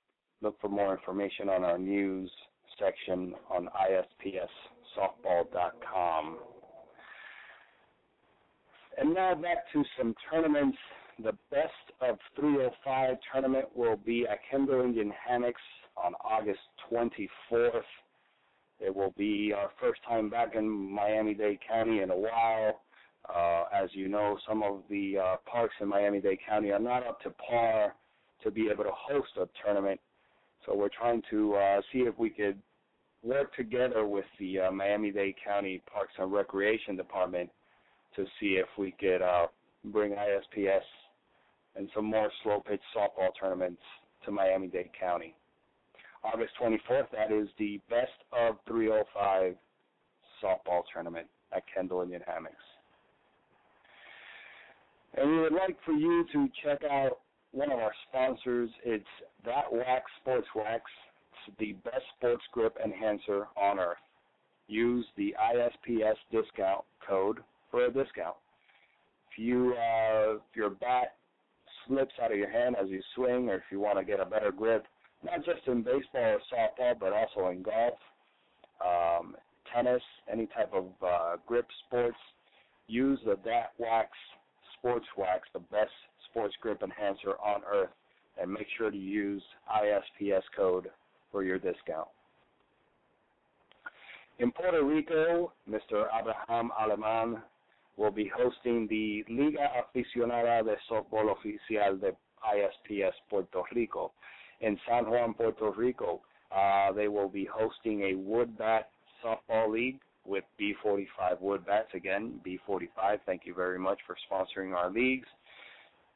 look 0.42 0.60
for 0.62 0.70
more 0.70 0.94
information 0.94 1.50
on 1.50 1.64
our 1.64 1.80
news 1.80 2.32
section 2.80 3.34
on 3.50 3.70
ispssoftball.com. 4.98 6.38
And 8.98 9.14
now 9.14 9.34
back 9.34 9.72
to 9.74 9.84
some 9.98 10.14
tournaments. 10.30 10.78
The 11.20 11.34
best 11.52 11.70
of 12.02 12.18
305 12.36 13.18
tournament 13.32 13.66
will 13.76 13.98
be 13.98 14.26
at 14.28 14.40
Kendall 14.50 14.82
Indian 14.82 15.14
Hammocks 15.28 15.62
on 15.96 16.14
August 16.24 16.60
24th. 16.92 17.84
It 18.80 18.94
will 18.94 19.14
be 19.16 19.54
our 19.56 19.70
first 19.80 20.02
time 20.08 20.30
back 20.30 20.56
in 20.56 20.68
Miami 20.68 21.36
Dade 21.36 21.60
County 21.68 22.02
in 22.02 22.10
a 22.10 22.18
while. 22.18 22.82
Uh, 23.34 23.66
as 23.74 23.90
you 23.94 24.10
know, 24.10 24.38
some 24.48 24.64
of 24.64 24.82
the 24.90 25.18
uh, 25.18 25.36
parks 25.50 25.76
in 25.80 25.88
Miami 25.88 26.20
Dade 26.20 26.40
County 26.48 26.72
are 26.72 26.80
not 26.80 27.06
up 27.06 27.22
to 27.22 27.30
par 27.30 27.96
to 28.44 28.52
be 28.52 28.70
able 28.70 28.84
to 28.84 28.92
host 28.92 29.30
a 29.38 29.48
tournament. 29.64 30.00
So 30.66 30.76
we're 30.76 30.90
trying 30.90 31.22
to 31.30 31.54
uh, 31.54 31.82
see 31.92 32.00
if 32.00 32.18
we 32.18 32.30
could 32.30 32.58
work 33.22 33.56
together 33.56 34.06
with 34.06 34.26
the 34.40 34.62
uh, 34.62 34.72
Miami 34.72 35.12
Dade 35.12 35.36
County 35.46 35.82
Parks 35.92 36.14
and 36.18 36.32
Recreation 36.32 36.98
Department 36.98 37.50
to 38.16 38.26
see 38.40 38.58
if 38.58 38.68
we 38.78 38.94
could 39.00 39.22
uh, 39.22 39.48
bring 39.86 40.14
ISPS 40.14 40.84
and 41.76 41.90
some 41.96 42.06
more 42.06 42.30
slow 42.44 42.62
pitch 42.68 42.82
softball 42.96 43.30
tournaments 43.40 43.82
to 44.26 44.32
Miami 44.32 44.68
Dade 44.68 44.90
County. 45.00 45.36
August 46.24 46.54
24th, 46.62 47.08
that 47.12 47.32
is 47.32 47.50
the 47.60 47.80
best 47.90 48.12
of 48.32 48.56
305 48.68 49.56
softball 50.42 50.82
tournament 50.92 51.28
at 51.54 51.64
Kendall 51.74 52.02
Indian 52.02 52.22
Hammocks. 52.26 52.56
And 55.16 55.30
we 55.30 55.40
would 55.42 55.54
like 55.54 55.78
for 55.86 55.92
you 55.92 56.26
to 56.34 56.48
check 56.64 56.84
out 56.90 57.20
one 57.52 57.72
of 57.72 57.80
our 57.80 57.92
sponsors. 58.10 58.70
It's 58.84 59.06
That 59.46 59.72
Wax 59.72 60.06
Sports 60.22 60.48
Wax. 60.56 60.84
It's 61.48 61.58
the 61.60 61.74
best 61.84 62.04
sports 62.18 62.44
grip 62.52 62.78
enhancer 62.84 63.48
on 63.58 63.80
earth. 63.80 63.98
Use 64.68 65.06
the 65.18 65.36
ISPS 65.40 66.16
discount 66.32 66.84
code 67.08 67.40
for 67.70 67.86
a 67.86 67.92
discount. 67.92 68.36
If 69.34 69.44
you 69.44 69.74
uh, 69.74 70.36
if 70.36 70.56
your 70.56 70.70
bat 70.70 71.16
slips 71.88 72.14
out 72.22 72.32
of 72.32 72.38
your 72.38 72.52
hand 72.52 72.76
as 72.82 72.90
you 72.90 73.02
swing, 73.16 73.50
or 73.50 73.56
if 73.56 73.64
you 73.72 73.80
want 73.80 73.98
to 73.98 74.06
get 74.06 74.20
a 74.20 74.26
better 74.26 74.52
grip, 74.52 74.86
not 75.24 75.44
just 75.44 75.68
in 75.68 75.82
baseball 75.82 76.38
or 76.38 76.40
softball, 76.54 77.00
but 77.00 77.14
also 77.14 77.50
in 77.50 77.64
golf, 77.64 77.98
um, 78.86 79.36
tennis, 79.74 80.02
any 80.32 80.48
type 80.48 80.72
of 80.74 80.86
uh, 81.06 81.38
grip 81.48 81.66
sports, 81.88 82.18
use 82.88 83.20
the 83.26 83.36
Dat 83.44 83.72
Wax 83.80 84.10
Sports 84.78 85.08
Wax, 85.18 85.48
the 85.54 85.60
best 85.60 85.92
sports 86.30 86.54
grip 86.62 86.84
enhancer 86.84 87.32
on 87.44 87.62
earth, 87.72 87.90
and 88.40 88.52
make 88.52 88.68
sure 88.78 88.92
to 88.92 88.98
use 88.98 89.42
ISPS 89.68 90.44
code 90.56 90.88
for 91.32 91.44
your 91.44 91.58
discount. 91.58 92.08
In 94.40 94.52
Puerto 94.52 94.84
Rico, 94.84 95.54
Mr. 95.70 96.06
Abraham 96.20 96.72
Aleman 96.80 97.42
will 97.98 98.12
be 98.12 98.32
hosting 98.36 98.88
the 98.88 99.24
Liga 99.30 99.70
Aficionada 99.82 100.64
de 100.64 100.76
Softball 100.90 101.32
Oficial 101.32 102.00
de 102.00 102.12
ISPS 102.44 103.16
Puerto 103.30 103.64
Rico 103.74 104.12
in 104.62 104.78
San 104.88 105.06
Juan, 105.06 105.34
Puerto 105.34 105.72
Rico. 105.72 106.22
Uh, 106.56 106.92
they 106.92 107.08
will 107.08 107.30
be 107.30 107.48
hosting 107.52 108.02
a 108.04 108.16
wood 108.16 108.58
bat 108.58 108.90
softball 109.24 109.72
league 109.72 110.00
with 110.26 110.44
B45 110.60 111.40
wood 111.42 111.66
bats. 111.66 111.90
Again, 111.94 112.40
B45, 112.46 113.20
thank 113.26 113.42
you 113.46 113.54
very 113.54 113.80
much 113.80 114.00
for 114.06 114.16
sponsoring 114.32 114.74
our 114.76 114.90
leagues. 114.90 115.28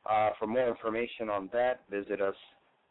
Uh, 0.09 0.29
for 0.39 0.47
more 0.47 0.67
information 0.69 1.29
on 1.29 1.49
that, 1.51 1.81
visit 1.91 2.21
us 2.21 2.35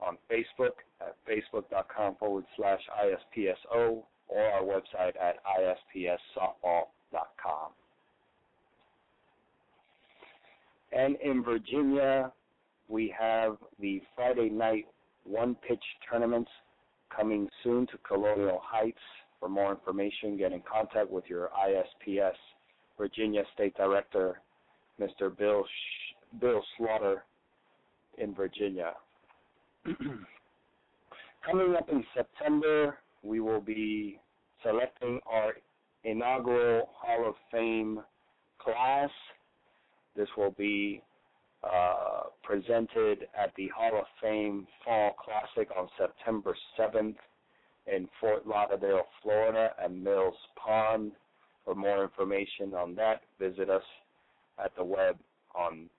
on 0.00 0.18
Facebook 0.30 0.72
at 1.00 1.16
facebook.com 1.26 2.16
forward 2.16 2.44
slash 2.56 2.80
ISPSO 3.02 4.02
or 4.28 4.42
our 4.42 4.62
website 4.62 5.16
at 5.20 5.36
ispssoftball.com. 5.96 7.70
And 10.96 11.16
in 11.16 11.44
Virginia, 11.44 12.32
we 12.88 13.14
have 13.18 13.56
the 13.78 14.00
Friday 14.14 14.48
night 14.48 14.86
one 15.24 15.56
pitch 15.66 15.82
tournaments 16.08 16.50
coming 17.14 17.48
soon 17.62 17.86
to 17.88 17.98
Colonial 18.06 18.60
Heights. 18.62 18.98
For 19.38 19.48
more 19.50 19.70
information, 19.72 20.38
get 20.38 20.52
in 20.52 20.62
contact 20.62 21.10
with 21.10 21.24
your 21.28 21.50
ISPS 21.50 22.34
Virginia 22.96 23.42
State 23.52 23.76
Director, 23.76 24.40
Mr. 24.98 25.36
Bill 25.36 25.64
Sh- 25.64 26.38
Bill 26.40 26.62
Slaughter 26.78 27.24
in 28.16 28.34
Virginia. 28.34 28.92
Coming 31.44 31.76
up 31.76 31.88
in 31.90 32.02
September, 32.14 32.98
we 33.22 33.40
will 33.40 33.60
be 33.60 34.18
selecting 34.62 35.20
our 35.26 35.52
inaugural 36.04 36.88
Hall 36.94 37.28
of 37.28 37.34
Fame 37.52 38.00
class. 38.58 39.10
This 40.16 40.28
will 40.36 40.52
be 40.52 41.02
uh, 41.62 42.22
presented 42.42 43.28
at 43.38 43.54
the 43.56 43.68
Hall 43.76 43.98
of 43.98 44.06
Fame 44.22 44.66
Fall 44.84 45.14
Classic 45.22 45.68
on 45.76 45.88
September 45.98 46.56
7th 46.78 47.16
in 47.86 48.08
Fort 48.20 48.46
Lauderdale, 48.46 49.06
Florida, 49.22 49.74
at 49.82 49.92
Mills 49.92 50.36
Pond. 50.56 51.12
For 51.64 51.74
more 51.74 52.04
information 52.04 52.74
on 52.74 52.94
that, 52.94 53.22
visit 53.40 53.68
us 53.68 53.82
at 54.62 54.70
the 54.76 54.84
web 54.84 55.18
on 55.54 55.90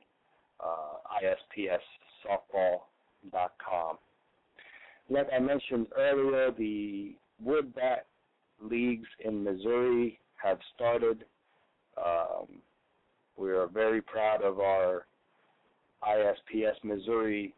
uh, 0.59 0.97
ispssoftball.com. 1.23 3.97
Like 5.09 5.27
I 5.33 5.39
mentioned 5.39 5.87
earlier, 5.97 6.51
the 6.51 7.15
wood 7.41 7.73
bat 7.73 8.05
leagues 8.61 9.07
in 9.23 9.41
Missouri 9.43 10.19
have 10.41 10.59
started. 10.75 11.23
Um, 11.97 12.61
we 13.37 13.51
are 13.51 13.67
very 13.67 14.01
proud 14.01 14.41
of 14.43 14.59
our 14.59 15.05
ISPS 16.03 16.83
Missouri 16.83 17.53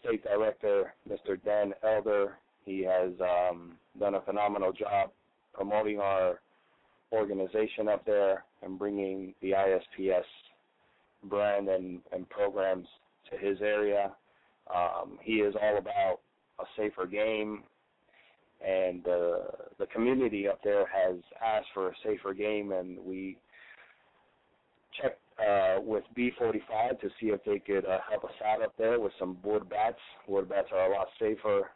State 0.00 0.22
Director, 0.22 0.94
Mr. 1.08 1.42
Dan 1.42 1.72
Elder. 1.82 2.36
He 2.64 2.82
has 2.84 3.12
um, 3.20 3.72
done 3.98 4.14
a 4.14 4.20
phenomenal 4.20 4.72
job 4.72 5.10
promoting 5.52 5.98
our 5.98 6.40
organization 7.12 7.88
up 7.88 8.04
there 8.04 8.44
and 8.62 8.78
bringing 8.78 9.34
the 9.40 9.52
ISPS 9.52 10.24
brand 11.24 11.68
and, 11.68 12.00
and 12.12 12.28
programs 12.28 12.86
to 13.30 13.38
his 13.38 13.58
area. 13.62 14.12
Um, 14.74 15.18
he 15.22 15.34
is 15.34 15.54
all 15.60 15.78
about 15.78 16.20
a 16.58 16.64
safer 16.76 17.06
game, 17.06 17.62
and 18.66 19.06
uh, 19.06 19.38
the 19.78 19.86
community 19.92 20.48
up 20.48 20.60
there 20.64 20.86
has 20.86 21.16
asked 21.44 21.68
for 21.72 21.88
a 21.88 21.94
safer 22.02 22.34
game, 22.34 22.72
and 22.72 22.98
we 22.98 23.36
checked 25.00 25.20
uh, 25.38 25.80
with 25.80 26.04
B45 26.16 27.00
to 27.00 27.08
see 27.20 27.26
if 27.26 27.42
they 27.44 27.58
could 27.58 27.84
uh, 27.84 27.98
help 28.08 28.24
us 28.24 28.32
out 28.44 28.62
up 28.62 28.74
there 28.78 29.00
with 29.00 29.12
some 29.18 29.36
wood 29.42 29.68
bats. 29.68 29.98
Wood 30.28 30.48
bats 30.48 30.68
are 30.72 30.90
a 30.90 30.94
lot 30.94 31.08
safer, 31.18 31.70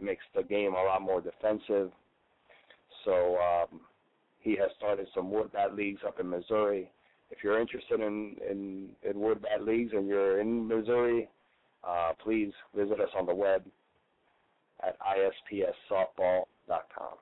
makes 0.00 0.24
the 0.34 0.42
game 0.42 0.74
a 0.74 0.82
lot 0.82 1.02
more 1.02 1.20
defensive. 1.20 1.90
So 3.04 3.38
um, 3.38 3.80
he 4.40 4.56
has 4.56 4.70
started 4.76 5.06
some 5.14 5.30
wood 5.30 5.52
bat 5.52 5.74
leagues 5.74 6.00
up 6.06 6.20
in 6.20 6.28
Missouri. 6.28 6.90
If 7.30 7.38
you're 7.42 7.60
interested 7.60 8.00
in, 8.00 8.36
in, 8.48 8.88
in 9.08 9.20
wood 9.20 9.42
bat 9.42 9.64
leagues 9.64 9.92
and 9.92 10.06
you're 10.06 10.40
in 10.40 10.68
Missouri, 10.68 11.28
uh, 11.82 12.12
please 12.22 12.52
visit 12.74 13.00
us 13.00 13.08
on 13.18 13.26
the 13.26 13.34
web 13.34 13.64
at 14.86 14.96
ispssoftball.com. 15.00 17.16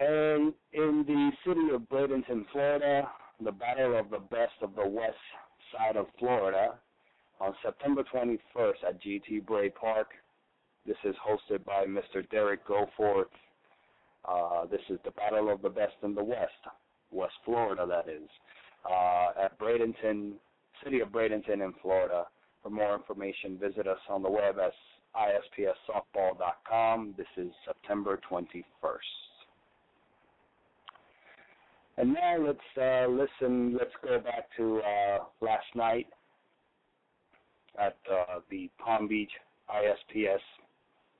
And 0.00 0.52
in 0.72 1.04
the 1.06 1.30
city 1.44 1.74
of 1.74 1.82
Bradenton, 1.88 2.44
Florida, 2.52 3.08
the 3.40 3.52
Battle 3.52 3.98
of 3.98 4.10
the 4.10 4.18
Best 4.18 4.52
of 4.62 4.74
the 4.76 4.86
West 4.86 5.16
Side 5.72 5.96
of 5.96 6.06
Florida 6.18 6.74
on 7.40 7.54
September 7.64 8.04
21st 8.12 8.84
at 8.88 9.02
GT 9.02 9.44
Bray 9.44 9.70
Park. 9.70 10.08
This 10.86 10.96
is 11.04 11.16
hosted 11.16 11.64
by 11.64 11.84
Mr. 11.84 12.28
Derek 12.30 12.66
Goforth. 12.66 13.26
Uh, 14.24 14.66
this 14.66 14.80
is 14.88 14.98
the 15.04 15.10
Battle 15.12 15.50
of 15.50 15.62
the 15.62 15.68
Best 15.68 15.94
in 16.02 16.14
the 16.14 16.22
West, 16.22 16.52
West 17.10 17.34
Florida, 17.44 17.86
that 17.86 18.08
is, 18.08 18.28
uh, 18.88 19.30
at 19.44 19.58
Bradenton, 19.58 20.34
city 20.84 21.00
of 21.00 21.08
Bradenton 21.08 21.64
in 21.64 21.72
Florida. 21.82 22.26
For 22.62 22.70
more 22.70 22.94
information, 22.94 23.58
visit 23.58 23.86
us 23.86 23.98
on 24.08 24.22
the 24.22 24.30
web 24.30 24.58
at 24.58 24.72
ispssoftball.com. 25.16 27.14
This 27.16 27.26
is 27.36 27.52
September 27.66 28.20
21st. 28.30 29.27
And 31.98 32.14
now 32.14 32.36
let's 32.38 32.58
uh, 32.80 33.08
listen. 33.08 33.76
Let's 33.76 33.90
go 34.04 34.20
back 34.20 34.48
to 34.56 34.80
uh, 34.80 35.18
last 35.40 35.66
night 35.74 36.06
at 37.76 37.96
uh, 38.08 38.38
the 38.50 38.70
Palm 38.78 39.08
Beach 39.08 39.32
ISPS 39.68 40.40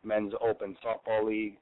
Men's 0.04 0.32
Open 0.40 0.76
Softball 0.84 1.26
League. 1.26 1.58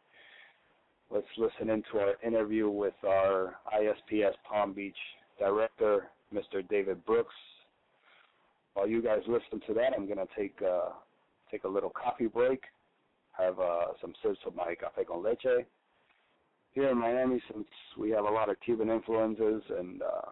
Let's 1.10 1.26
listen 1.38 1.70
into 1.70 1.98
our 1.98 2.16
interview 2.22 2.68
with 2.68 2.92
our 3.08 3.54
ISPS 3.72 4.36
Palm 4.46 4.74
Beach 4.74 4.96
director, 5.38 6.08
Mr. 6.34 6.68
David 6.68 7.02
Brooks. 7.06 7.34
While 8.74 8.86
you 8.86 9.00
guys 9.00 9.20
listen 9.26 9.66
to 9.66 9.72
that, 9.74 9.94
I'm 9.96 10.04
going 10.04 10.18
to 10.18 10.28
take 10.38 10.60
uh, 10.60 10.90
take 11.50 11.64
a 11.64 11.68
little 11.68 11.90
coffee 11.90 12.26
break, 12.26 12.64
have 13.32 13.58
uh, 13.60 13.86
some 13.98 14.12
sips 14.22 14.40
of 14.46 14.54
my 14.54 14.74
café 14.74 15.06
con 15.06 15.22
leche 15.22 15.64
here 16.76 16.90
in 16.90 16.98
Miami, 16.98 17.42
since 17.50 17.66
we 17.98 18.10
have 18.10 18.26
a 18.26 18.30
lot 18.30 18.50
of 18.50 18.56
Cuban 18.60 18.90
influences 18.90 19.62
and 19.78 20.02
uh, 20.02 20.30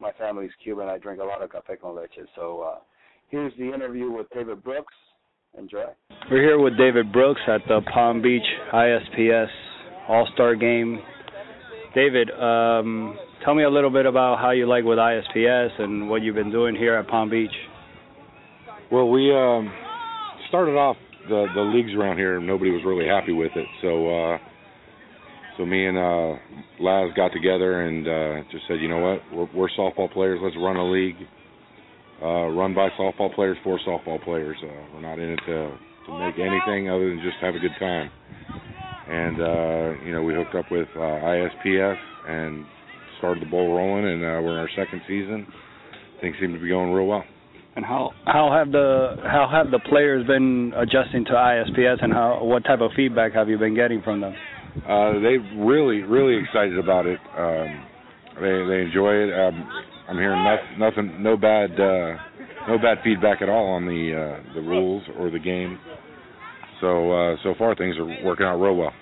my 0.00 0.12
family's 0.12 0.52
Cuban, 0.62 0.88
I 0.88 0.98
drink 0.98 1.20
a 1.20 1.24
lot 1.24 1.42
of 1.42 1.50
café 1.50 1.80
con 1.80 1.96
leche. 1.96 2.26
So 2.36 2.60
uh, 2.60 2.78
here's 3.28 3.52
the 3.58 3.74
interview 3.74 4.10
with 4.10 4.28
David 4.32 4.62
Brooks. 4.62 4.94
Enjoy. 5.58 5.84
We're 6.30 6.42
here 6.42 6.60
with 6.60 6.78
David 6.78 7.12
Brooks 7.12 7.40
at 7.48 7.60
the 7.66 7.80
Palm 7.92 8.22
Beach 8.22 8.42
ISPS 8.72 9.48
All 10.08 10.28
Star 10.34 10.54
Game. 10.54 11.00
David, 11.94 12.30
um, 12.30 13.16
tell 13.44 13.54
me 13.54 13.64
a 13.64 13.70
little 13.70 13.90
bit 13.90 14.06
about 14.06 14.38
how 14.38 14.52
you 14.52 14.68
like 14.68 14.84
with 14.84 14.98
ISPS 14.98 15.80
and 15.80 16.08
what 16.08 16.22
you've 16.22 16.34
been 16.36 16.52
doing 16.52 16.76
here 16.76 16.94
at 16.94 17.08
Palm 17.08 17.30
Beach. 17.30 17.54
Well, 18.92 19.10
we 19.10 19.32
um, 19.34 19.72
started 20.48 20.76
off 20.76 20.96
the 21.28 21.46
the 21.54 21.60
leagues 21.60 21.92
around 21.94 22.16
here, 22.16 22.36
and 22.36 22.46
nobody 22.46 22.70
was 22.70 22.82
really 22.84 23.06
happy 23.06 23.32
with 23.32 23.52
it. 23.56 23.66
So 23.80 24.34
uh, 24.34 24.38
so 25.56 25.64
me 25.64 25.86
and 25.86 25.96
uh, 25.96 26.36
Laz 26.80 27.10
got 27.16 27.32
together 27.32 27.82
and 27.82 28.08
uh, 28.08 28.48
just 28.50 28.64
said, 28.66 28.80
you 28.80 28.88
know 28.88 28.98
what, 28.98 29.20
we're, 29.32 29.48
we're 29.54 29.68
softball 29.78 30.12
players. 30.12 30.40
Let's 30.42 30.56
run 30.56 30.76
a 30.76 30.90
league, 30.90 31.16
uh, 32.22 32.48
run 32.48 32.74
by 32.74 32.88
softball 32.98 33.34
players 33.34 33.56
for 33.62 33.78
softball 33.86 34.22
players. 34.24 34.56
Uh, 34.62 34.66
we're 34.94 35.00
not 35.00 35.18
in 35.18 35.30
it 35.30 35.40
to 35.46 35.78
to 36.06 36.18
make 36.18 36.38
anything 36.38 36.90
other 36.90 37.08
than 37.08 37.20
just 37.24 37.36
have 37.40 37.54
a 37.54 37.58
good 37.58 37.74
time. 37.78 38.10
And 39.08 39.40
uh, 39.40 40.04
you 40.04 40.12
know, 40.12 40.22
we 40.22 40.34
hooked 40.34 40.54
up 40.54 40.70
with 40.70 40.88
uh, 40.96 41.00
ISPS 41.00 41.96
and 42.28 42.64
started 43.18 43.42
the 43.42 43.50
ball 43.50 43.76
rolling, 43.76 44.06
and 44.06 44.22
uh, 44.22 44.40
we're 44.42 44.52
in 44.52 44.58
our 44.58 44.70
second 44.76 45.02
season. 45.06 45.46
Things 46.20 46.36
seem 46.40 46.52
to 46.54 46.60
be 46.60 46.68
going 46.68 46.92
real 46.92 47.06
well. 47.06 47.24
And 47.76 47.84
how 47.84 48.12
how 48.26 48.52
have 48.52 48.70
the 48.72 49.16
how 49.22 49.48
have 49.50 49.70
the 49.70 49.80
players 49.88 50.26
been 50.26 50.72
adjusting 50.76 51.24
to 51.26 51.32
ISPS, 51.32 52.02
and 52.02 52.12
how 52.12 52.42
what 52.42 52.64
type 52.64 52.80
of 52.80 52.92
feedback 52.94 53.32
have 53.32 53.48
you 53.48 53.58
been 53.58 53.74
getting 53.74 54.00
from 54.02 54.20
them? 54.20 54.34
Uh, 54.82 55.20
they 55.20 55.38
really 55.56 56.02
really 56.02 56.42
excited 56.42 56.78
about 56.78 57.06
it. 57.06 57.20
Um, 57.38 57.86
they 58.40 58.66
they 58.66 58.82
enjoy 58.82 59.14
it. 59.14 59.32
Um, 59.32 59.68
I'm 60.08 60.16
hearing 60.16 60.42
nothing, 60.44 60.78
nothing 60.78 61.22
no 61.22 61.36
bad 61.36 61.70
uh, 61.72 62.16
no 62.68 62.78
bad 62.78 62.98
feedback 63.04 63.40
at 63.40 63.48
all 63.48 63.68
on 63.68 63.86
the 63.86 64.12
uh, 64.12 64.54
the 64.54 64.60
rules 64.60 65.02
or 65.18 65.30
the 65.30 65.38
game. 65.38 65.78
So 66.80 67.12
uh, 67.12 67.36
so 67.42 67.54
far 67.56 67.74
things 67.74 67.96
are 67.96 68.24
working 68.24 68.46
out 68.46 68.60
real 68.60 68.76
well. 68.76 68.92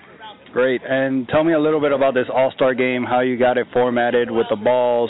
Great. 0.53 0.81
And 0.87 1.27
tell 1.29 1.43
me 1.43 1.53
a 1.53 1.59
little 1.59 1.81
bit 1.81 1.91
about 1.91 2.13
this 2.13 2.27
All 2.31 2.51
Star 2.53 2.75
game, 2.75 3.03
how 3.03 3.21
you 3.21 3.39
got 3.39 3.57
it 3.57 3.65
formatted 3.73 4.29
with 4.29 4.45
the 4.51 4.55
balls. 4.55 5.09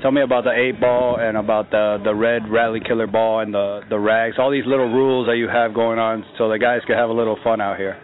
Tell 0.00 0.12
me 0.12 0.22
about 0.22 0.44
the 0.44 0.52
eight 0.52 0.80
ball 0.80 1.18
and 1.18 1.36
about 1.36 1.70
the 1.72 1.98
the 2.04 2.14
red 2.14 2.48
rally 2.48 2.80
killer 2.86 3.08
ball 3.08 3.40
and 3.40 3.52
the 3.52 3.80
the 3.90 3.98
rags. 3.98 4.36
All 4.38 4.52
these 4.52 4.66
little 4.66 4.88
rules 4.92 5.26
that 5.26 5.36
you 5.36 5.48
have 5.48 5.74
going 5.74 5.98
on, 5.98 6.24
so 6.38 6.48
the 6.48 6.58
guys 6.58 6.82
can 6.86 6.96
have 6.96 7.10
a 7.10 7.12
little 7.12 7.36
fun 7.42 7.60
out 7.60 7.76
here. 7.76 8.00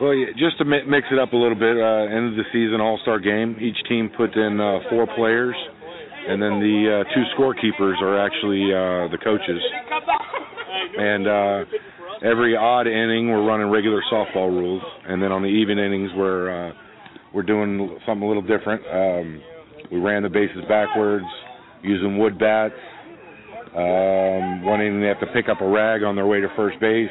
Well, 0.00 0.12
yeah, 0.12 0.26
just 0.36 0.58
to 0.58 0.64
mi- 0.64 0.84
mix 0.88 1.06
it 1.12 1.18
up 1.20 1.32
a 1.32 1.36
little 1.36 1.54
bit, 1.54 1.76
uh, 1.76 2.10
end 2.10 2.30
of 2.30 2.36
the 2.36 2.44
season 2.52 2.80
All 2.80 2.98
Star 3.02 3.20
game. 3.20 3.56
Each 3.60 3.76
team 3.88 4.10
put 4.16 4.34
in 4.34 4.60
uh, 4.60 4.80
four 4.90 5.06
players, 5.14 5.54
and 6.28 6.42
then 6.42 6.58
the 6.58 7.04
uh, 7.06 7.14
two 7.14 7.22
scorekeepers 7.38 8.02
are 8.02 8.18
actually 8.18 8.74
uh, 8.74 9.08
the 9.12 9.18
coaches. 9.22 9.62
And 10.98 11.28
uh, 11.28 11.64
every 12.28 12.56
odd 12.56 12.88
inning, 12.88 13.30
we're 13.30 13.46
running 13.46 13.70
regular 13.70 14.02
softball 14.12 14.50
rules, 14.50 14.82
and 15.06 15.22
then 15.22 15.30
on 15.30 15.42
the 15.42 15.48
even 15.48 15.78
innings, 15.78 16.10
we're 16.16 16.70
uh, 16.70 16.72
we're 17.32 17.42
doing 17.42 17.98
something 18.04 18.24
a 18.24 18.28
little 18.28 18.42
different. 18.42 18.82
Um, 18.90 19.42
we 19.92 20.00
ran 20.00 20.24
the 20.24 20.28
bases 20.28 20.64
backwards 20.68 21.26
using 21.82 22.18
wood 22.18 22.36
bats. 22.38 22.74
Um, 23.76 24.64
one 24.64 24.80
inning, 24.80 25.00
they 25.00 25.06
have 25.08 25.20
to 25.20 25.32
pick 25.32 25.48
up 25.48 25.60
a 25.60 25.68
rag 25.68 26.02
on 26.02 26.16
their 26.16 26.26
way 26.26 26.40
to 26.40 26.48
first 26.56 26.80
base. 26.80 27.10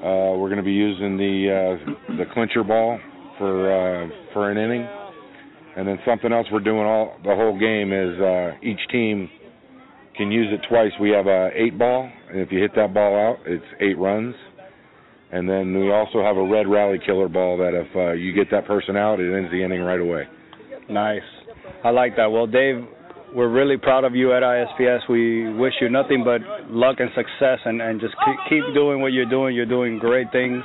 Uh, 0.00 0.32
we're 0.38 0.48
going 0.48 0.56
to 0.56 0.62
be 0.62 0.72
using 0.72 1.16
the 1.18 1.76
uh, 1.76 2.16
the 2.16 2.24
clincher 2.32 2.64
ball 2.64 2.98
for 3.36 3.70
uh, 3.70 4.08
for 4.32 4.50
an 4.50 4.56
inning, 4.56 4.88
and 5.76 5.86
then 5.86 5.98
something 6.06 6.32
else 6.32 6.46
we're 6.50 6.60
doing 6.60 6.86
all 6.86 7.18
the 7.22 7.34
whole 7.34 7.58
game 7.58 7.92
is 7.92 8.18
uh, 8.18 8.52
each 8.62 8.80
team 8.90 9.28
can 10.16 10.32
use 10.32 10.48
it 10.52 10.66
twice. 10.68 10.92
We 11.00 11.10
have 11.10 11.26
a 11.26 11.50
eight 11.54 11.78
ball, 11.78 12.10
and 12.30 12.40
if 12.40 12.50
you 12.50 12.60
hit 12.60 12.74
that 12.76 12.94
ball 12.94 13.14
out, 13.14 13.38
it's 13.46 13.64
eight 13.80 13.98
runs. 13.98 14.34
And 15.32 15.48
then 15.48 15.78
we 15.78 15.92
also 15.92 16.22
have 16.22 16.36
a 16.36 16.44
red 16.44 16.66
rally 16.66 16.98
killer 17.04 17.28
ball 17.28 17.56
that 17.58 17.74
if 17.74 17.94
uh, 17.94 18.12
you 18.12 18.32
get 18.32 18.50
that 18.50 18.66
person 18.66 18.96
out, 18.96 19.20
it 19.20 19.32
ends 19.32 19.50
the 19.50 19.62
inning 19.62 19.80
right 19.80 20.00
away. 20.00 20.24
Nice. 20.88 21.22
I 21.84 21.90
like 21.90 22.16
that. 22.16 22.26
Well, 22.26 22.46
Dave, 22.46 22.84
we're 23.34 23.48
really 23.48 23.76
proud 23.76 24.04
of 24.04 24.14
you 24.14 24.32
at 24.32 24.42
ISPS. 24.42 25.08
We 25.08 25.52
wish 25.52 25.74
you 25.80 25.88
nothing 25.88 26.24
but 26.24 26.40
luck 26.70 26.96
and 26.98 27.10
success, 27.14 27.58
and, 27.64 27.80
and 27.80 28.00
just 28.00 28.14
keep, 28.24 28.36
keep 28.48 28.74
doing 28.74 29.00
what 29.00 29.12
you're 29.12 29.28
doing. 29.28 29.54
You're 29.54 29.66
doing 29.66 29.98
great 29.98 30.30
things. 30.32 30.62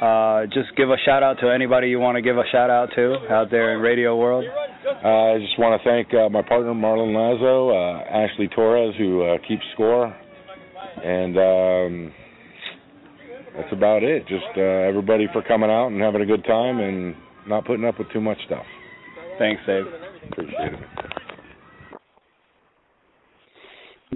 Uh, 0.00 0.46
just 0.46 0.74
give 0.76 0.90
a 0.90 0.96
shout 1.04 1.22
out 1.22 1.38
to 1.40 1.48
anybody 1.48 1.88
you 1.88 2.00
want 2.00 2.16
to 2.16 2.22
give 2.22 2.36
a 2.36 2.42
shout 2.50 2.70
out 2.70 2.88
to 2.96 3.14
out 3.30 3.50
there 3.50 3.74
in 3.74 3.80
radio 3.80 4.16
world. 4.16 4.44
Uh, 4.84 5.34
I 5.34 5.38
just 5.38 5.56
want 5.58 5.80
to 5.80 5.88
thank 5.88 6.12
uh, 6.12 6.28
my 6.28 6.42
partner 6.42 6.72
Marlon 6.72 7.14
Lazo, 7.14 7.70
uh, 7.70 8.02
Ashley 8.10 8.48
Torres, 8.48 8.94
who 8.98 9.22
uh, 9.22 9.38
keeps 9.46 9.62
score, 9.74 10.06
and 11.04 11.38
um, 11.38 12.14
that's 13.56 13.72
about 13.72 14.02
it. 14.02 14.26
Just 14.26 14.44
uh, 14.56 14.60
everybody 14.60 15.28
for 15.32 15.42
coming 15.42 15.70
out 15.70 15.88
and 15.88 16.00
having 16.00 16.22
a 16.22 16.26
good 16.26 16.44
time 16.44 16.80
and 16.80 17.14
not 17.46 17.64
putting 17.64 17.84
up 17.84 17.98
with 17.98 18.10
too 18.12 18.20
much 18.20 18.38
stuff. 18.46 18.64
Thanks, 19.38 19.62
Dave. 19.66 19.84
Appreciate 20.32 20.72
it. 20.72 21.11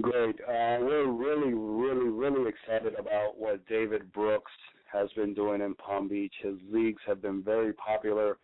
Great. 0.01 0.35
Uh, 0.41 0.77
we're 0.81 1.11
really, 1.11 1.53
really, 1.53 2.09
really 2.09 2.49
excited 2.49 2.93
about 2.99 3.37
what 3.37 3.65
David 3.67 4.11
Brooks 4.13 4.51
has 4.91 5.09
been 5.13 5.33
doing 5.33 5.61
in 5.61 5.73
Palm 5.75 6.07
Beach. 6.07 6.33
His 6.43 6.55
leagues 6.71 7.01
have 7.07 7.19
been 7.21 7.41
very 7.41 7.73
popular. 7.73 8.37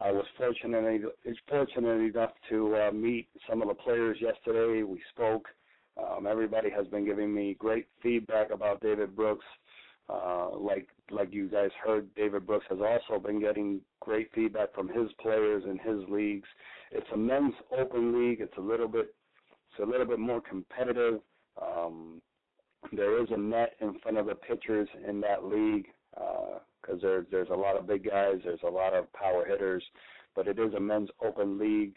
I 0.00 0.10
was 0.10 0.24
fortunate 0.36 1.02
fortunate 1.48 2.00
enough 2.00 2.32
to 2.50 2.76
uh, 2.76 2.90
meet 2.92 3.28
some 3.48 3.62
of 3.62 3.68
the 3.68 3.74
players 3.74 4.18
yesterday. 4.20 4.82
We 4.82 5.00
spoke. 5.14 5.46
Um, 5.96 6.26
everybody 6.26 6.68
has 6.70 6.86
been 6.88 7.04
giving 7.04 7.32
me 7.32 7.54
great 7.58 7.86
feedback 8.02 8.50
about 8.50 8.80
David 8.80 9.14
Brooks. 9.14 9.46
Uh, 10.08 10.56
like 10.56 10.88
like 11.10 11.32
you 11.32 11.48
guys 11.48 11.70
heard, 11.84 12.12
David 12.16 12.46
Brooks 12.46 12.66
has 12.70 12.78
also 12.80 13.20
been 13.22 13.40
getting 13.40 13.80
great 14.00 14.30
feedback 14.34 14.74
from 14.74 14.88
his 14.88 15.10
players 15.20 15.62
in 15.64 15.78
his 15.78 16.08
leagues. 16.08 16.48
It's 16.90 17.06
a 17.12 17.16
men's 17.16 17.54
open 17.78 18.18
league. 18.18 18.40
It's 18.40 18.56
a 18.56 18.62
little 18.62 18.88
bit 18.88 19.14
it's 19.78 19.86
a 19.86 19.90
little 19.90 20.06
bit 20.06 20.18
more 20.18 20.40
competitive. 20.40 21.20
Um, 21.60 22.20
there 22.92 23.22
is 23.22 23.28
a 23.30 23.36
net 23.36 23.74
in 23.80 23.98
front 24.00 24.18
of 24.18 24.26
the 24.26 24.34
pitchers 24.34 24.88
in 25.06 25.20
that 25.20 25.44
league 25.44 25.86
because 26.12 26.98
uh, 26.98 27.02
there's 27.02 27.26
there's 27.30 27.48
a 27.50 27.56
lot 27.56 27.76
of 27.76 27.86
big 27.86 28.04
guys, 28.08 28.36
there's 28.44 28.60
a 28.64 28.70
lot 28.70 28.94
of 28.94 29.12
power 29.12 29.44
hitters, 29.46 29.84
but 30.34 30.48
it 30.48 30.58
is 30.58 30.74
a 30.74 30.80
men's 30.80 31.10
open 31.24 31.58
league. 31.58 31.96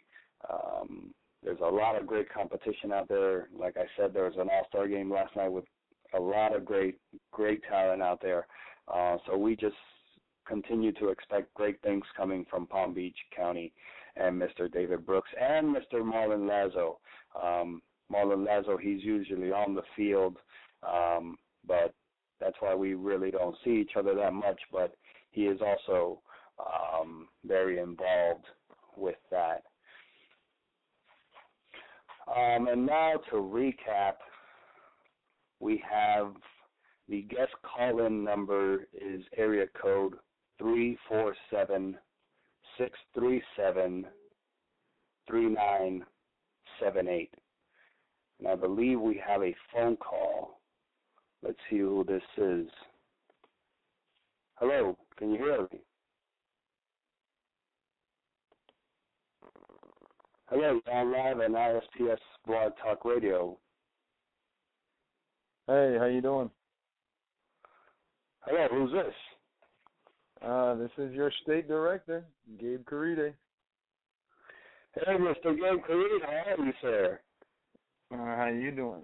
Um, 0.50 1.14
there's 1.44 1.60
a 1.60 1.70
lot 1.70 2.00
of 2.00 2.06
great 2.06 2.32
competition 2.32 2.92
out 2.92 3.08
there. 3.08 3.50
Like 3.58 3.78
I 3.78 3.86
said, 3.98 4.14
there 4.14 4.26
was 4.26 4.36
an 4.38 4.50
All 4.52 4.66
Star 4.70 4.88
game 4.88 5.12
last 5.12 5.36
night 5.36 5.52
with 5.52 5.66
a 6.14 6.20
lot 6.20 6.56
of 6.56 6.66
great 6.66 7.00
great 7.32 7.62
talent 7.70 8.02
out 8.02 8.22
there. 8.22 8.48
Uh, 8.94 9.18
so 9.26 9.38
we 9.38 9.56
just 9.56 9.76
continue 10.48 10.92
to 10.94 11.10
expect 11.10 11.54
great 11.54 11.82
things 11.82 12.04
coming 12.18 12.46
from 12.50 12.68
Palm 12.68 12.94
Beach 12.94 13.18
County 13.36 13.72
and 14.16 14.42
Mr. 14.42 14.72
David 14.72 15.06
Brooks 15.06 15.30
and 15.40 15.76
Mr. 15.76 16.02
Marlon 16.02 16.48
Lazo. 16.48 17.00
Um, 17.42 17.82
Marlon 18.12 18.46
Lazo, 18.46 18.78
he's 18.78 19.04
usually 19.04 19.52
on 19.52 19.74
the 19.74 19.84
field, 19.96 20.38
um, 20.84 21.38
but 21.66 21.94
that's 22.40 22.58
why 22.60 22.76
we 22.76 22.94
really 22.94 23.32
don't 23.32 23.56
see 23.64 23.72
each 23.72 23.92
other 23.96 24.16
that 24.16 24.34
much. 24.34 24.60
But 24.72 24.96
he 25.32 25.44
is 25.44 25.62
also 25.62 26.22
um, 26.60 27.28
very 27.46 27.80
involved 27.80 28.46
with 28.98 29.16
that. 29.30 29.64
Um, 32.28 32.68
and 32.68 32.86
now 32.86 33.14
to 33.30 33.36
recap, 33.38 34.16
we 35.60 35.84
have 35.90 36.34
the 37.10 37.24
guest 37.24 37.52
call-in 37.64 38.24
number 38.24 38.88
is 38.94 39.22
area 39.36 39.66
code 39.82 40.14
three 40.58 40.98
four 41.10 41.36
seven 41.50 41.98
six 42.82 42.98
three 43.14 43.42
seven 43.56 44.06
three 45.28 45.50
nine 45.50 46.04
seven 46.82 47.08
eight. 47.08 47.34
And 48.40 48.48
I 48.48 48.56
believe 48.56 49.00
we 49.00 49.22
have 49.26 49.44
a 49.44 49.56
phone 49.72 49.98
call. 49.98 50.60
Let's 51.44 51.60
see 51.70 51.78
who 51.78 52.04
this 52.08 52.24
is. 52.38 52.68
Hello, 54.56 54.98
can 55.18 55.32
you 55.32 55.38
hear 55.38 55.68
me? 55.72 55.80
Hello, 60.50 60.82
on 60.92 61.12
live 61.14 61.40
on 61.40 61.54
ISPS 61.54 62.20
Blog 62.46 62.74
Talk 62.84 63.06
Radio. 63.06 63.58
Hey, 65.68 65.96
how 65.98 66.06
you 66.06 66.22
doing? 66.22 66.50
Hello, 68.42 68.68
who's 68.70 68.92
this? 68.92 69.14
Uh, 70.46 70.74
this 70.76 70.90
is 70.98 71.14
your 71.14 71.32
state 71.44 71.68
director, 71.68 72.26
Gabe 72.60 72.84
Caride. 72.86 73.34
Hey, 74.96 75.14
Mr. 75.14 75.56
Gabe 75.56 75.84
Caride, 75.86 76.22
how 76.24 76.62
are 76.62 76.66
you, 76.66 76.74
sir? 76.82 77.20
Uh, 78.12 78.18
how 78.18 78.48
are 78.48 78.56
you 78.56 78.72
doing? 78.72 79.04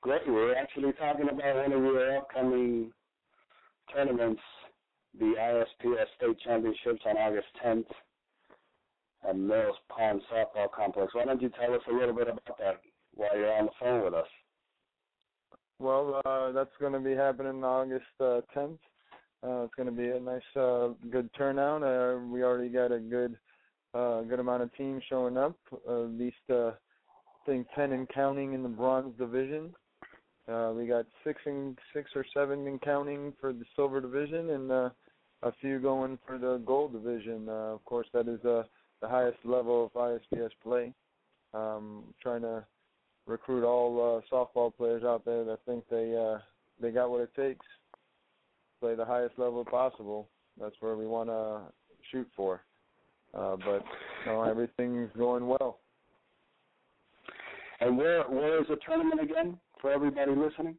Great. 0.00 0.22
We're 0.26 0.54
actually 0.54 0.92
talking 0.92 1.28
about 1.28 1.56
one 1.56 1.72
of 1.72 1.82
your 1.82 2.16
upcoming 2.16 2.92
tournaments, 3.94 4.40
the 5.18 5.34
ISPS 5.38 6.06
State 6.16 6.40
Championships 6.44 7.02
on 7.04 7.16
August 7.18 7.48
10th 7.64 7.84
at 9.28 9.36
Mills 9.36 9.76
Pond 9.88 10.22
Softball 10.32 10.70
Complex. 10.74 11.14
Why 11.14 11.24
don't 11.24 11.42
you 11.42 11.50
tell 11.60 11.74
us 11.74 11.82
a 11.90 11.92
little 11.94 12.14
bit 12.14 12.28
about 12.28 12.58
that 12.58 12.80
while 13.14 13.36
you're 13.36 13.52
on 13.52 13.66
the 13.66 13.72
phone 13.78 14.04
with 14.04 14.14
us? 14.14 14.26
Well, 15.80 16.22
uh, 16.24 16.52
that's 16.52 16.70
going 16.80 16.92
to 16.94 17.00
be 17.00 17.14
happening 17.14 17.62
August 17.62 18.04
uh, 18.20 18.40
10th. 18.56 18.78
Uh, 19.46 19.62
it's 19.62 19.74
going 19.76 19.86
to 19.86 19.92
be 19.92 20.08
a 20.08 20.18
nice, 20.18 20.42
uh, 20.56 20.88
good 21.10 21.30
turnout. 21.34 21.82
Uh, 21.82 22.18
we 22.26 22.42
already 22.42 22.68
got 22.68 22.90
a 22.90 22.98
good, 22.98 23.36
uh, 23.94 24.22
good 24.22 24.40
amount 24.40 24.62
of 24.62 24.74
teams 24.76 25.02
showing 25.08 25.36
up. 25.36 25.56
Uh, 25.88 26.04
at 26.04 26.10
least, 26.10 26.36
uh, 26.50 26.70
I 26.70 27.46
think 27.46 27.68
ten 27.74 27.92
and 27.92 28.08
counting 28.08 28.54
in 28.54 28.64
the 28.64 28.68
bronze 28.68 29.16
division. 29.16 29.72
Uh, 30.48 30.72
we 30.74 30.86
got 30.86 31.06
six 31.22 31.40
and 31.46 31.78
six 31.94 32.10
or 32.16 32.24
seven 32.34 32.66
in 32.66 32.80
counting 32.80 33.32
for 33.40 33.52
the 33.52 33.64
silver 33.76 34.00
division, 34.00 34.50
and 34.50 34.72
uh, 34.72 34.90
a 35.44 35.52
few 35.60 35.78
going 35.78 36.18
for 36.26 36.36
the 36.36 36.60
gold 36.66 36.92
division. 36.92 37.48
Uh, 37.48 37.74
of 37.74 37.84
course, 37.84 38.08
that 38.12 38.26
is 38.26 38.44
uh, 38.44 38.64
the 39.00 39.08
highest 39.08 39.38
level 39.44 39.84
of 39.86 39.92
ISPS 39.92 40.50
play. 40.64 40.92
Um, 41.54 42.02
trying 42.20 42.42
to 42.42 42.64
recruit 43.26 43.64
all 43.64 44.22
uh, 44.32 44.34
softball 44.34 44.74
players 44.74 45.04
out 45.04 45.24
there 45.24 45.44
that 45.44 45.60
think 45.64 45.84
they 45.88 46.16
uh, 46.16 46.38
they 46.80 46.90
got 46.90 47.10
what 47.10 47.20
it 47.20 47.34
takes 47.36 47.64
play 48.80 48.94
the 48.94 49.04
highest 49.04 49.38
level 49.38 49.64
possible. 49.64 50.28
That's 50.60 50.74
where 50.80 50.96
we 50.96 51.06
want 51.06 51.28
to 51.28 51.60
shoot 52.10 52.28
for. 52.36 52.62
Uh, 53.34 53.56
but 53.56 53.84
you 54.24 54.32
know, 54.32 54.42
everything's 54.42 55.10
going 55.16 55.46
well. 55.46 55.78
And 57.80 57.96
where 57.96 58.24
where 58.24 58.60
is 58.60 58.66
the 58.68 58.76
tournament 58.86 59.20
again 59.20 59.58
for 59.80 59.92
everybody 59.92 60.32
listening? 60.32 60.76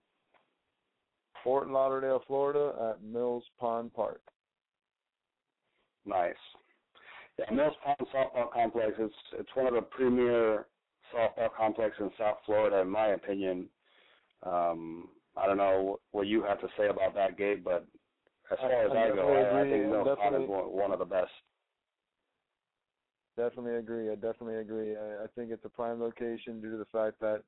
Fort 1.43 1.69
Lauderdale, 1.69 2.21
Florida, 2.27 2.73
at 2.89 3.03
Mills 3.03 3.43
Pond 3.59 3.93
Park. 3.93 4.21
Nice. 6.05 6.33
Yeah, 7.37 7.53
Mills 7.53 7.75
Pond 7.85 8.09
Softball 8.13 8.51
Complex. 8.51 8.93
It's 8.99 9.13
it's 9.37 9.49
one 9.53 9.67
of 9.67 9.73
the 9.73 9.81
premier 9.81 10.65
softball 11.15 11.49
complexes 11.55 12.01
in 12.01 12.11
South 12.17 12.37
Florida, 12.45 12.79
in 12.79 12.89
my 12.89 13.07
opinion. 13.07 13.67
Um, 14.43 15.09
I 15.37 15.45
don't 15.45 15.57
know 15.57 15.99
what 16.11 16.27
you 16.27 16.43
have 16.43 16.59
to 16.61 16.67
say 16.77 16.87
about 16.87 17.15
that, 17.15 17.37
Gabe, 17.37 17.63
but 17.63 17.85
as 18.51 18.57
far 18.59 18.85
as 18.85 18.91
I, 18.91 19.11
I 19.11 19.15
go, 19.15 19.33
I, 19.33 19.61
I 19.61 19.63
think 19.63 20.19
Pond 20.19 20.43
is 20.43 20.49
one 20.49 20.91
of 20.91 20.99
the 20.99 21.05
best. 21.05 21.31
Definitely 23.37 23.75
agree. 23.75 24.11
I 24.11 24.15
definitely 24.15 24.55
agree. 24.55 24.95
I, 24.97 25.23
I 25.23 25.27
think 25.35 25.51
it's 25.51 25.63
a 25.63 25.69
prime 25.69 26.01
location 26.01 26.59
due 26.61 26.71
to 26.71 26.77
the 26.77 26.85
fact 26.85 27.19
that, 27.21 27.43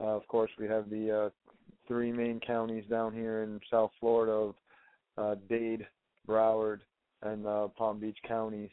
uh, 0.00 0.06
of 0.06 0.26
course, 0.28 0.50
we 0.58 0.68
have 0.68 0.88
the 0.88 1.24
uh, 1.24 1.30
three 1.88 2.12
main 2.12 2.38
counties 2.38 2.84
down 2.88 3.12
here 3.12 3.42
in 3.42 3.60
South 3.70 3.90
Florida 3.98 4.32
of 4.32 4.54
uh, 5.18 5.34
Dade, 5.48 5.86
Broward, 6.28 6.80
and 7.22 7.46
uh, 7.46 7.68
Palm 7.76 7.98
Beach 7.98 8.18
counties, 8.26 8.70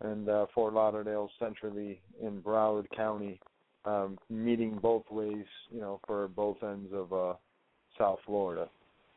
and 0.00 0.28
uh, 0.28 0.46
Fort 0.54 0.74
Lauderdale 0.74 1.30
centrally 1.38 2.00
in 2.22 2.40
Broward 2.40 2.86
County, 2.96 3.40
um, 3.84 4.18
meeting 4.30 4.78
both 4.80 5.04
ways, 5.10 5.46
you 5.70 5.80
know, 5.80 6.00
for 6.06 6.28
both 6.28 6.62
ends 6.62 6.92
of 6.92 7.12
uh, 7.12 7.34
South 7.98 8.18
Florida. 8.26 8.68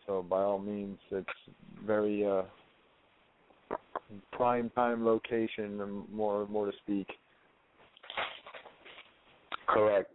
So 0.06 0.24
by 0.24 0.42
all 0.42 0.60
means, 0.60 0.98
it's 1.12 1.30
very 1.86 2.26
uh, 2.26 2.44
prime 4.32 4.70
time 4.72 5.06
location, 5.06 6.06
more 6.12 6.48
more 6.48 6.66
to 6.66 6.72
speak. 6.84 7.08
Correct. 9.68 10.12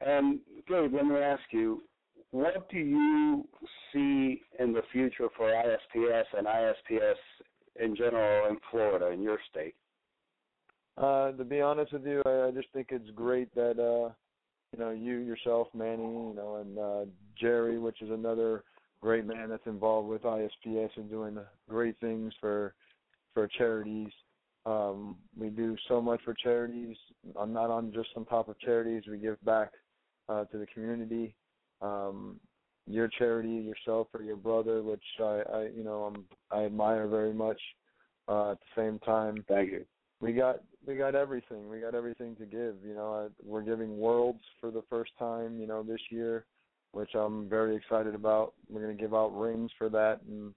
And 0.00 0.38
Gabe, 0.68 0.94
let 0.94 1.06
me 1.06 1.16
ask 1.16 1.42
you, 1.50 1.82
what 2.30 2.68
do 2.70 2.78
you 2.78 3.44
see 3.92 4.42
in 4.60 4.72
the 4.72 4.82
future 4.92 5.28
for 5.36 5.50
ISPS 5.50 6.24
and 6.36 6.46
ISPS 6.46 7.16
in 7.80 7.96
general 7.96 8.50
in 8.50 8.58
Florida, 8.70 9.08
in 9.08 9.22
your 9.22 9.38
state? 9.50 9.74
Uh, 10.98 11.32
to 11.32 11.44
be 11.44 11.60
honest 11.60 11.92
with 11.92 12.06
you, 12.06 12.22
I, 12.24 12.48
I 12.48 12.50
just 12.52 12.68
think 12.72 12.88
it's 12.90 13.10
great 13.14 13.54
that 13.54 13.78
uh, 13.78 14.12
you 14.76 14.84
know 14.84 14.90
you 14.90 15.18
yourself, 15.18 15.68
Manny, 15.74 16.02
you 16.02 16.34
know, 16.36 16.56
and 16.56 16.78
uh, 16.78 17.10
Jerry, 17.40 17.78
which 17.78 18.02
is 18.02 18.10
another 18.10 18.64
great 19.00 19.26
man 19.26 19.48
that's 19.48 19.66
involved 19.66 20.08
with 20.08 20.22
ISPS 20.22 20.90
and 20.96 21.08
doing 21.08 21.38
great 21.68 21.98
things 22.00 22.32
for 22.40 22.74
for 23.34 23.48
charities. 23.48 24.10
Um, 24.64 25.16
we 25.38 25.48
do 25.48 25.76
so 25.88 26.00
much 26.02 26.20
for 26.24 26.34
charities. 26.34 26.96
I'm 27.38 27.52
not 27.52 27.70
on 27.70 27.92
just 27.92 28.08
on 28.16 28.24
top 28.24 28.48
of 28.48 28.58
charities. 28.58 29.04
We 29.08 29.18
give 29.18 29.42
back 29.44 29.70
uh, 30.28 30.44
to 30.46 30.58
the 30.58 30.66
community. 30.66 31.34
Um, 31.80 32.40
your 32.88 33.08
charity, 33.08 33.48
yourself, 33.48 34.08
or 34.14 34.22
your 34.22 34.36
brother, 34.36 34.82
which 34.82 35.02
I, 35.20 35.42
I 35.52 35.62
you 35.76 35.84
know, 35.84 36.04
I'm, 36.04 36.24
I 36.50 36.64
admire 36.64 37.06
very 37.06 37.34
much. 37.34 37.60
Uh, 38.28 38.52
at 38.52 38.58
the 38.58 38.82
same 38.82 38.98
time, 39.00 39.44
thank 39.46 39.70
you. 39.70 39.84
We 40.20 40.32
got 40.32 40.62
we 40.86 40.96
got 40.96 41.14
everything. 41.14 41.68
We 41.68 41.80
got 41.80 41.94
everything 41.94 42.36
to 42.36 42.46
give. 42.46 42.76
You 42.86 42.94
know, 42.94 43.30
we're 43.44 43.62
giving 43.62 43.98
worlds 43.98 44.42
for 44.60 44.70
the 44.70 44.82
first 44.88 45.12
time. 45.18 45.58
You 45.60 45.66
know, 45.66 45.82
this 45.82 46.00
year 46.10 46.44
which 46.92 47.14
I'm 47.14 47.46
very 47.46 47.76
excited 47.76 48.14
about. 48.14 48.54
We're 48.70 48.80
going 48.80 48.96
to 48.96 49.02
give 49.02 49.14
out 49.14 49.38
rings 49.38 49.70
for 49.76 49.90
that, 49.90 50.20
and 50.28 50.54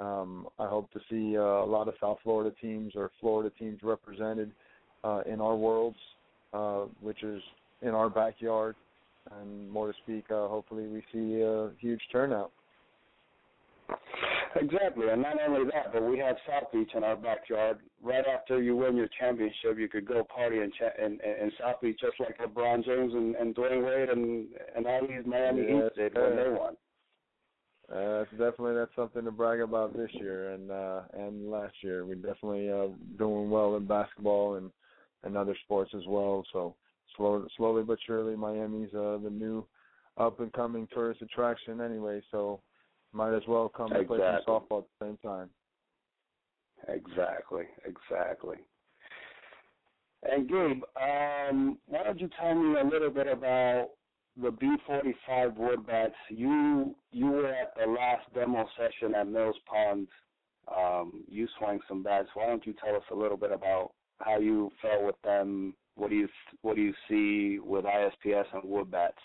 Um, 0.00 0.46
I 0.58 0.66
hope 0.68 0.92
to 0.92 1.00
see 1.10 1.36
uh, 1.36 1.40
a 1.40 1.66
lot 1.66 1.88
of 1.88 1.94
South 2.00 2.18
Florida 2.22 2.54
teams 2.60 2.92
or 2.94 3.10
Florida 3.20 3.50
teams 3.58 3.82
represented 3.82 4.52
uh, 5.02 5.22
in 5.26 5.40
our 5.40 5.56
worlds, 5.56 5.98
uh, 6.52 6.82
which 7.00 7.22
is 7.22 7.42
in 7.82 7.88
our 7.88 8.08
backyard. 8.08 8.76
And 9.40 9.68
more 9.68 9.88
to 9.92 9.98
speak, 10.04 10.24
uh, 10.30 10.46
hopefully 10.48 10.86
we 10.86 11.02
see 11.12 11.42
a 11.42 11.70
huge 11.78 12.00
turnout. 12.12 12.52
Exactly, 14.56 15.08
and 15.08 15.22
not 15.22 15.36
only 15.46 15.64
that, 15.72 15.92
but 15.92 16.02
we 16.02 16.18
have 16.18 16.36
South 16.46 16.72
Beach 16.72 16.90
in 16.94 17.04
our 17.04 17.16
backyard. 17.16 17.78
Right 18.02 18.24
after 18.26 18.62
you 18.62 18.76
win 18.76 18.96
your 18.96 19.08
championship, 19.18 19.78
you 19.78 19.88
could 19.88 20.06
go 20.06 20.24
party 20.24 20.58
in 20.58 20.72
cha- 20.78 21.04
in, 21.04 21.18
in 21.22 21.52
South 21.60 21.80
Beach 21.80 21.98
just 22.00 22.18
like 22.18 22.38
LeBron 22.38 22.84
James 22.84 23.12
and, 23.14 23.36
and 23.36 23.54
Dwyane 23.54 23.84
Wade 23.84 24.08
and 24.08 24.46
and 24.74 24.86
all 24.86 25.00
these 25.02 25.26
Miami 25.26 25.62
yeah, 25.62 25.82
Heat 25.82 25.94
did 25.96 26.14
when 26.14 26.36
they 26.36 26.48
won. 26.48 26.76
Uh, 27.90 28.20
it's 28.22 28.30
definitely 28.32 28.74
that's 28.74 28.94
something 28.94 29.24
to 29.24 29.30
brag 29.30 29.60
about 29.60 29.96
this 29.96 30.10
year 30.14 30.52
and 30.52 30.70
uh 30.70 31.02
and 31.14 31.50
last 31.50 31.74
year. 31.82 32.04
We're 32.04 32.16
definitely 32.16 32.70
uh 32.70 32.88
doing 33.18 33.50
well 33.50 33.76
in 33.76 33.86
basketball 33.86 34.56
and 34.56 34.70
and 35.24 35.36
other 35.36 35.56
sports 35.64 35.92
as 35.96 36.06
well. 36.06 36.44
So 36.52 36.74
slowly 37.16 37.48
slowly 37.56 37.82
but 37.82 37.98
surely 38.06 38.36
Miami's 38.36 38.92
uh 38.94 39.18
the 39.22 39.30
new 39.30 39.64
up 40.18 40.40
and 40.40 40.52
coming 40.52 40.88
tourist 40.92 41.22
attraction 41.22 41.80
anyway, 41.80 42.20
so 42.30 42.60
might 43.12 43.34
as 43.34 43.42
well 43.48 43.68
come 43.68 43.92
exactly. 43.92 44.16
and 44.16 44.22
play 44.22 44.38
some 44.46 44.54
softball 44.54 44.78
at 44.78 44.84
the 45.00 45.06
same 45.06 45.18
time. 45.18 45.50
Exactly, 46.86 47.64
exactly. 47.84 48.56
And 50.22 50.48
Gabe, 50.48 50.82
um, 51.00 51.78
why 51.86 52.04
don't 52.04 52.20
you 52.20 52.28
tell 52.40 52.54
me 52.54 52.78
a 52.80 52.84
little 52.84 53.10
bit 53.10 53.26
about 53.26 53.90
the 54.40 54.50
B45 54.50 55.56
wood 55.56 55.86
bats? 55.86 56.14
You 56.28 56.94
you 57.12 57.26
were 57.26 57.48
at 57.48 57.74
the 57.76 57.90
last 57.90 58.22
demo 58.34 58.66
session 58.76 59.14
at 59.14 59.28
Mills 59.28 59.56
Pond. 59.66 60.08
Um, 60.76 61.24
you 61.28 61.46
swung 61.58 61.80
some 61.88 62.02
bats. 62.02 62.28
Why 62.34 62.46
don't 62.46 62.66
you 62.66 62.74
tell 62.84 62.94
us 62.96 63.02
a 63.10 63.14
little 63.14 63.36
bit 63.36 63.52
about 63.52 63.92
how 64.18 64.38
you 64.38 64.70
felt 64.82 65.04
with 65.04 65.20
them? 65.22 65.74
What 65.94 66.10
do 66.10 66.16
you 66.16 66.28
what 66.62 66.76
do 66.76 66.82
you 66.82 66.94
see 67.08 67.58
with 67.60 67.84
ISPS 67.84 68.46
and 68.52 68.64
wood 68.64 68.90
bats? 68.90 69.18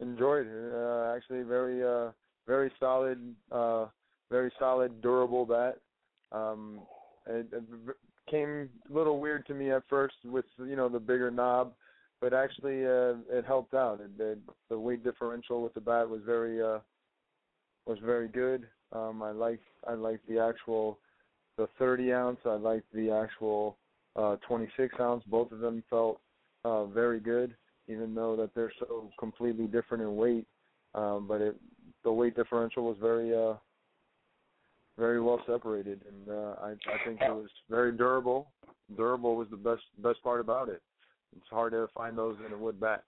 Enjoyed 0.00 0.46
it. 0.46 0.72
Uh, 0.72 1.14
actually, 1.14 1.42
very 1.42 1.82
uh, 1.82 2.12
very 2.50 2.72
solid, 2.80 3.34
uh, 3.52 3.86
very 4.28 4.52
solid, 4.58 5.00
durable 5.00 5.46
bat. 5.46 5.78
Um, 6.32 6.80
it, 7.28 7.46
it 7.52 7.62
came 8.28 8.68
a 8.90 8.92
little 8.92 9.20
weird 9.20 9.46
to 9.46 9.54
me 9.54 9.70
at 9.70 9.84
first 9.88 10.16
with 10.24 10.44
you 10.58 10.74
know 10.74 10.88
the 10.88 10.98
bigger 10.98 11.30
knob, 11.30 11.74
but 12.20 12.34
actually 12.34 12.84
uh, 12.84 13.14
it 13.30 13.44
helped 13.46 13.74
out. 13.74 14.00
It, 14.00 14.20
it, 14.20 14.38
the 14.68 14.78
weight 14.78 15.04
differential 15.04 15.62
with 15.62 15.74
the 15.74 15.80
bat 15.80 16.08
was 16.08 16.22
very 16.26 16.60
uh, 16.60 16.80
was 17.86 17.98
very 18.04 18.26
good. 18.26 18.66
Um, 18.92 19.22
I 19.22 19.30
like 19.30 19.60
I 19.86 19.94
like 19.94 20.20
the 20.28 20.40
actual 20.40 20.98
the 21.56 21.68
30 21.78 22.12
ounce. 22.12 22.40
I 22.44 22.54
like 22.54 22.82
the 22.92 23.12
actual 23.12 23.76
uh, 24.16 24.36
26 24.48 24.92
ounce. 24.98 25.22
Both 25.28 25.52
of 25.52 25.60
them 25.60 25.84
felt 25.88 26.20
uh, 26.64 26.86
very 26.86 27.20
good, 27.20 27.54
even 27.86 28.12
though 28.12 28.34
that 28.34 28.56
they're 28.56 28.72
so 28.80 29.08
completely 29.20 29.66
different 29.66 30.02
in 30.02 30.16
weight. 30.16 30.46
Um, 30.96 31.28
but 31.28 31.40
it 31.40 31.56
the 32.04 32.12
weight 32.12 32.34
differential 32.36 32.84
was 32.84 32.96
very 33.00 33.34
uh 33.34 33.54
very 34.98 35.20
well 35.20 35.40
separated 35.46 36.02
and 36.08 36.28
uh 36.28 36.54
I 36.62 36.70
I 36.70 37.04
think 37.04 37.20
it 37.20 37.34
was 37.34 37.48
very 37.68 37.92
durable. 37.92 38.50
Durable 38.96 39.36
was 39.36 39.48
the 39.50 39.56
best 39.56 39.82
best 39.98 40.22
part 40.22 40.40
about 40.40 40.68
it. 40.68 40.82
It's 41.36 41.48
hard 41.50 41.72
to 41.72 41.86
find 41.94 42.16
those 42.18 42.36
in 42.46 42.52
a 42.52 42.58
wood 42.58 42.80
bat. 42.80 43.04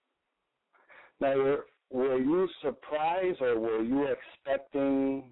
Now 1.19 1.35
were 1.37 1.65
were 1.91 2.17
you 2.17 2.47
surprised 2.61 3.41
or 3.41 3.59
were 3.59 3.83
you 3.83 4.07
expecting 4.07 5.25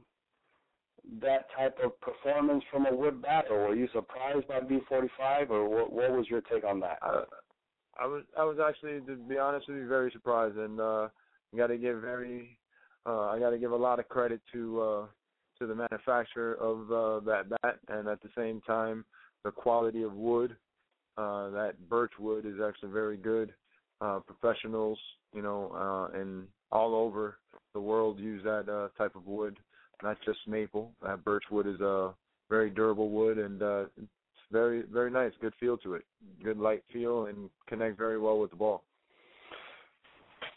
that 1.19 1.47
type 1.58 1.78
of 1.84 2.00
performance 2.00 2.63
from 2.71 2.86
a 2.86 2.95
wood 2.95 3.21
bat 3.21 3.45
or 3.50 3.67
were 3.67 3.76
you 3.76 3.88
surprised 3.93 4.47
by 4.47 4.60
B 4.60 4.80
forty 4.88 5.10
five 5.17 5.50
or 5.52 5.67
what 5.67 5.91
what 5.91 6.12
was 6.12 6.28
your 6.30 6.41
take 6.41 6.63
on 6.63 6.80
that? 6.82 7.00
Uh, 7.02 7.26
I 8.00 8.06
was 8.06 8.24
I 8.38 8.43
was 8.43 8.58
actually 8.65 9.00
to 9.08 9.15
be 9.15 9.38
honest 9.38 9.67
with 9.67 9.78
you 9.78 9.88
very 9.88 10.12
surprised 10.12 10.58
and 10.58 10.80
uh 10.80 11.08
got 11.58 11.67
to 11.67 11.78
give 11.78 12.00
very 12.00 12.58
uh, 13.05 13.29
I 13.29 13.39
got 13.39 13.51
to 13.51 13.57
give 13.57 13.71
a 13.71 13.75
lot 13.75 13.99
of 13.99 14.07
credit 14.09 14.41
to 14.53 14.81
uh, 14.81 15.05
to 15.59 15.67
the 15.67 15.75
manufacturer 15.75 16.53
of 16.55 16.91
uh, 16.91 17.25
that 17.25 17.49
bat, 17.49 17.79
and 17.87 18.07
at 18.07 18.21
the 18.21 18.29
same 18.35 18.61
time, 18.61 19.05
the 19.43 19.51
quality 19.51 20.03
of 20.03 20.13
wood. 20.13 20.55
Uh, 21.17 21.49
that 21.49 21.73
birch 21.89 22.13
wood 22.19 22.45
is 22.45 22.55
actually 22.65 22.91
very 22.91 23.17
good. 23.17 23.53
Uh, 23.99 24.19
professionals, 24.19 24.97
you 25.33 25.41
know, 25.41 25.71
uh, 25.75 26.17
and 26.17 26.47
all 26.71 26.95
over 26.95 27.37
the 27.73 27.79
world 27.79 28.17
use 28.17 28.41
that 28.43 28.67
uh, 28.69 28.87
type 28.97 29.15
of 29.15 29.27
wood, 29.27 29.57
not 30.01 30.17
just 30.25 30.39
maple. 30.47 30.91
That 31.03 31.23
birch 31.23 31.43
wood 31.51 31.67
is 31.67 31.79
a 31.81 32.13
very 32.49 32.69
durable 32.69 33.09
wood, 33.09 33.37
and 33.37 33.61
uh, 33.61 33.85
it's 33.97 34.09
very 34.51 34.83
very 34.83 35.11
nice. 35.11 35.31
Good 35.41 35.53
feel 35.59 35.77
to 35.79 35.95
it. 35.95 36.03
Good 36.43 36.57
light 36.57 36.83
feel, 36.91 37.25
and 37.25 37.49
connect 37.67 37.97
very 37.97 38.19
well 38.19 38.39
with 38.39 38.51
the 38.51 38.57
ball. 38.57 38.83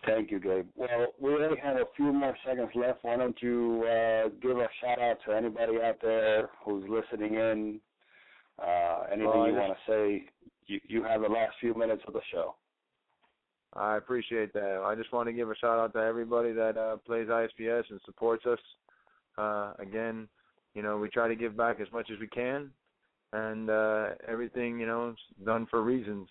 Thank 0.06 0.30
you, 0.30 0.38
Gabe. 0.38 0.66
Well, 0.76 1.06
we 1.20 1.32
only 1.32 1.58
have 1.62 1.76
a 1.76 1.84
few 1.96 2.12
more 2.12 2.36
seconds 2.46 2.70
left. 2.74 2.98
Why 3.02 3.16
don't 3.16 3.36
you 3.40 3.84
uh, 3.84 4.28
give 4.42 4.58
a 4.58 4.68
shout 4.80 5.00
out 5.00 5.16
to 5.26 5.32
anybody 5.34 5.78
out 5.82 5.96
there 6.02 6.50
who's 6.64 6.84
listening 6.88 7.34
in? 7.34 7.80
Uh, 8.58 9.04
anything 9.10 9.26
well, 9.26 9.46
you 9.46 9.54
want 9.54 9.72
to 9.72 9.90
say? 9.90 10.24
You, 10.66 10.80
you 10.86 11.02
have 11.04 11.22
the 11.22 11.28
last 11.28 11.54
few 11.60 11.74
minutes 11.74 12.02
of 12.06 12.12
the 12.12 12.20
show. 12.32 12.54
I 13.74 13.96
appreciate 13.96 14.52
that. 14.52 14.82
I 14.84 14.94
just 14.94 15.12
want 15.12 15.28
to 15.28 15.32
give 15.32 15.50
a 15.50 15.56
shout 15.56 15.78
out 15.78 15.92
to 15.94 15.98
everybody 15.98 16.52
that 16.52 16.76
uh, 16.76 16.96
plays 16.98 17.28
ISPS 17.28 17.84
and 17.90 18.00
supports 18.04 18.46
us. 18.46 18.58
Uh, 19.36 19.72
again, 19.78 20.28
you 20.74 20.82
know, 20.82 20.96
we 20.98 21.08
try 21.08 21.28
to 21.28 21.34
give 21.34 21.56
back 21.56 21.80
as 21.80 21.88
much 21.92 22.10
as 22.12 22.20
we 22.20 22.28
can, 22.28 22.70
and 23.32 23.70
uh, 23.70 24.10
everything, 24.28 24.78
you 24.78 24.86
know, 24.86 25.10
is 25.10 25.44
done 25.44 25.66
for 25.70 25.82
reasons. 25.82 26.28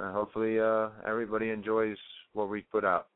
Uh, 0.00 0.12
hopefully, 0.12 0.60
uh, 0.60 0.90
everybody 1.06 1.50
enjoys 1.50 1.96
what 2.36 2.48
we 2.48 2.62
put 2.62 2.84
out. 2.84 3.08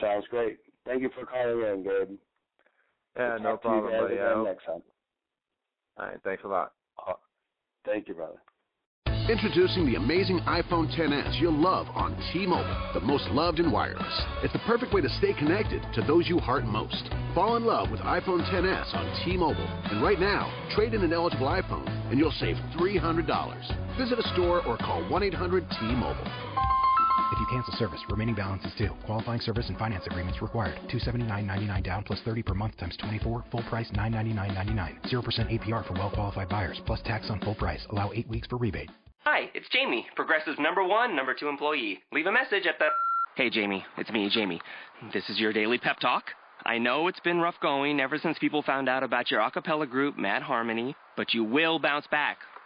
Sounds 0.00 0.26
great. 0.30 0.58
Thank 0.84 1.02
you 1.02 1.10
for 1.14 1.24
calling 1.24 1.60
in, 1.60 1.84
Gabe. 1.84 2.18
Yeah, 3.16 3.34
we'll 3.34 3.42
no 3.42 3.56
problem, 3.56 3.92
buddy. 3.92 4.16
next 4.16 4.64
time. 4.64 4.82
All 5.98 6.06
right, 6.06 6.18
thanks 6.24 6.42
a 6.44 6.48
lot. 6.48 6.72
Uh, 7.06 7.12
thank 7.84 8.08
you, 8.08 8.14
brother. 8.14 8.40
Introducing 9.28 9.86
the 9.86 9.94
amazing 9.94 10.40
iPhone 10.40 10.90
XS 10.90 11.40
you'll 11.40 11.52
love 11.52 11.86
on 11.94 12.16
T-Mobile, 12.32 12.90
the 12.92 13.00
most 13.00 13.24
loved 13.28 13.60
in 13.60 13.70
wireless. 13.70 14.20
It's 14.42 14.52
the 14.52 14.58
perfect 14.66 14.92
way 14.92 15.00
to 15.00 15.08
stay 15.18 15.32
connected 15.32 15.80
to 15.94 16.02
those 16.02 16.28
you 16.28 16.38
heart 16.38 16.64
most. 16.64 17.08
Fall 17.32 17.54
in 17.54 17.64
love 17.64 17.92
with 17.92 18.00
iPhone 18.00 18.42
XS 18.50 18.94
on 18.96 19.24
T-Mobile. 19.24 19.68
And 19.92 20.02
right 20.02 20.18
now, 20.18 20.50
trade 20.74 20.94
in 20.94 21.04
an 21.04 21.12
eligible 21.12 21.46
iPhone 21.46 21.88
and 22.10 22.18
you'll 22.18 22.32
save 22.32 22.56
$300. 22.76 23.96
Visit 23.96 24.18
a 24.18 24.28
store 24.34 24.66
or 24.66 24.76
call 24.78 25.02
1-800-T-Mobile. 25.04 26.71
If 27.32 27.40
you 27.40 27.46
cancel 27.46 27.72
service, 27.78 28.00
remaining 28.10 28.34
balance 28.34 28.62
is 28.66 28.74
due. 28.76 28.90
Qualifying 29.06 29.40
service 29.40 29.66
and 29.68 29.78
finance 29.78 30.04
agreements 30.06 30.42
required. 30.42 30.78
279.99 30.90 31.82
down 31.82 32.04
plus 32.04 32.20
30 32.26 32.42
per 32.42 32.52
month 32.52 32.76
times 32.76 32.94
24. 32.98 33.44
Full 33.50 33.62
price 33.70 33.90
999.99. 33.92 35.10
0% 35.10 35.66
APR 35.66 35.86
for 35.88 35.94
well 35.94 36.10
qualified 36.10 36.50
buyers 36.50 36.78
plus 36.84 37.00
tax 37.06 37.30
on 37.30 37.40
full 37.40 37.54
price. 37.54 37.80
Allow 37.88 38.12
8 38.12 38.28
weeks 38.28 38.46
for 38.48 38.58
rebate. 38.58 38.90
Hi, 39.24 39.48
it's 39.54 39.68
Jamie, 39.70 40.06
Progressive's 40.14 40.58
number 40.58 40.84
1, 40.84 41.16
number 41.16 41.32
2 41.32 41.48
employee. 41.48 42.00
Leave 42.12 42.26
a 42.26 42.32
message 42.32 42.66
at 42.66 42.78
the 42.78 42.88
Hey 43.34 43.48
Jamie, 43.48 43.82
it's 43.96 44.10
me, 44.10 44.28
Jamie. 44.30 44.60
This 45.14 45.26
is 45.30 45.40
your 45.40 45.54
daily 45.54 45.78
pep 45.78 46.00
talk. 46.00 46.24
I 46.66 46.76
know 46.76 47.08
it's 47.08 47.20
been 47.20 47.40
rough 47.40 47.54
going 47.62 47.98
ever 47.98 48.18
since 48.18 48.38
people 48.38 48.62
found 48.62 48.90
out 48.90 49.02
about 49.02 49.30
your 49.30 49.40
a 49.40 49.50
cappella 49.50 49.86
group, 49.86 50.18
Mad 50.18 50.42
Harmony, 50.42 50.94
but 51.16 51.32
you 51.32 51.44
will 51.44 51.78
bounce 51.78 52.06
back. 52.08 52.36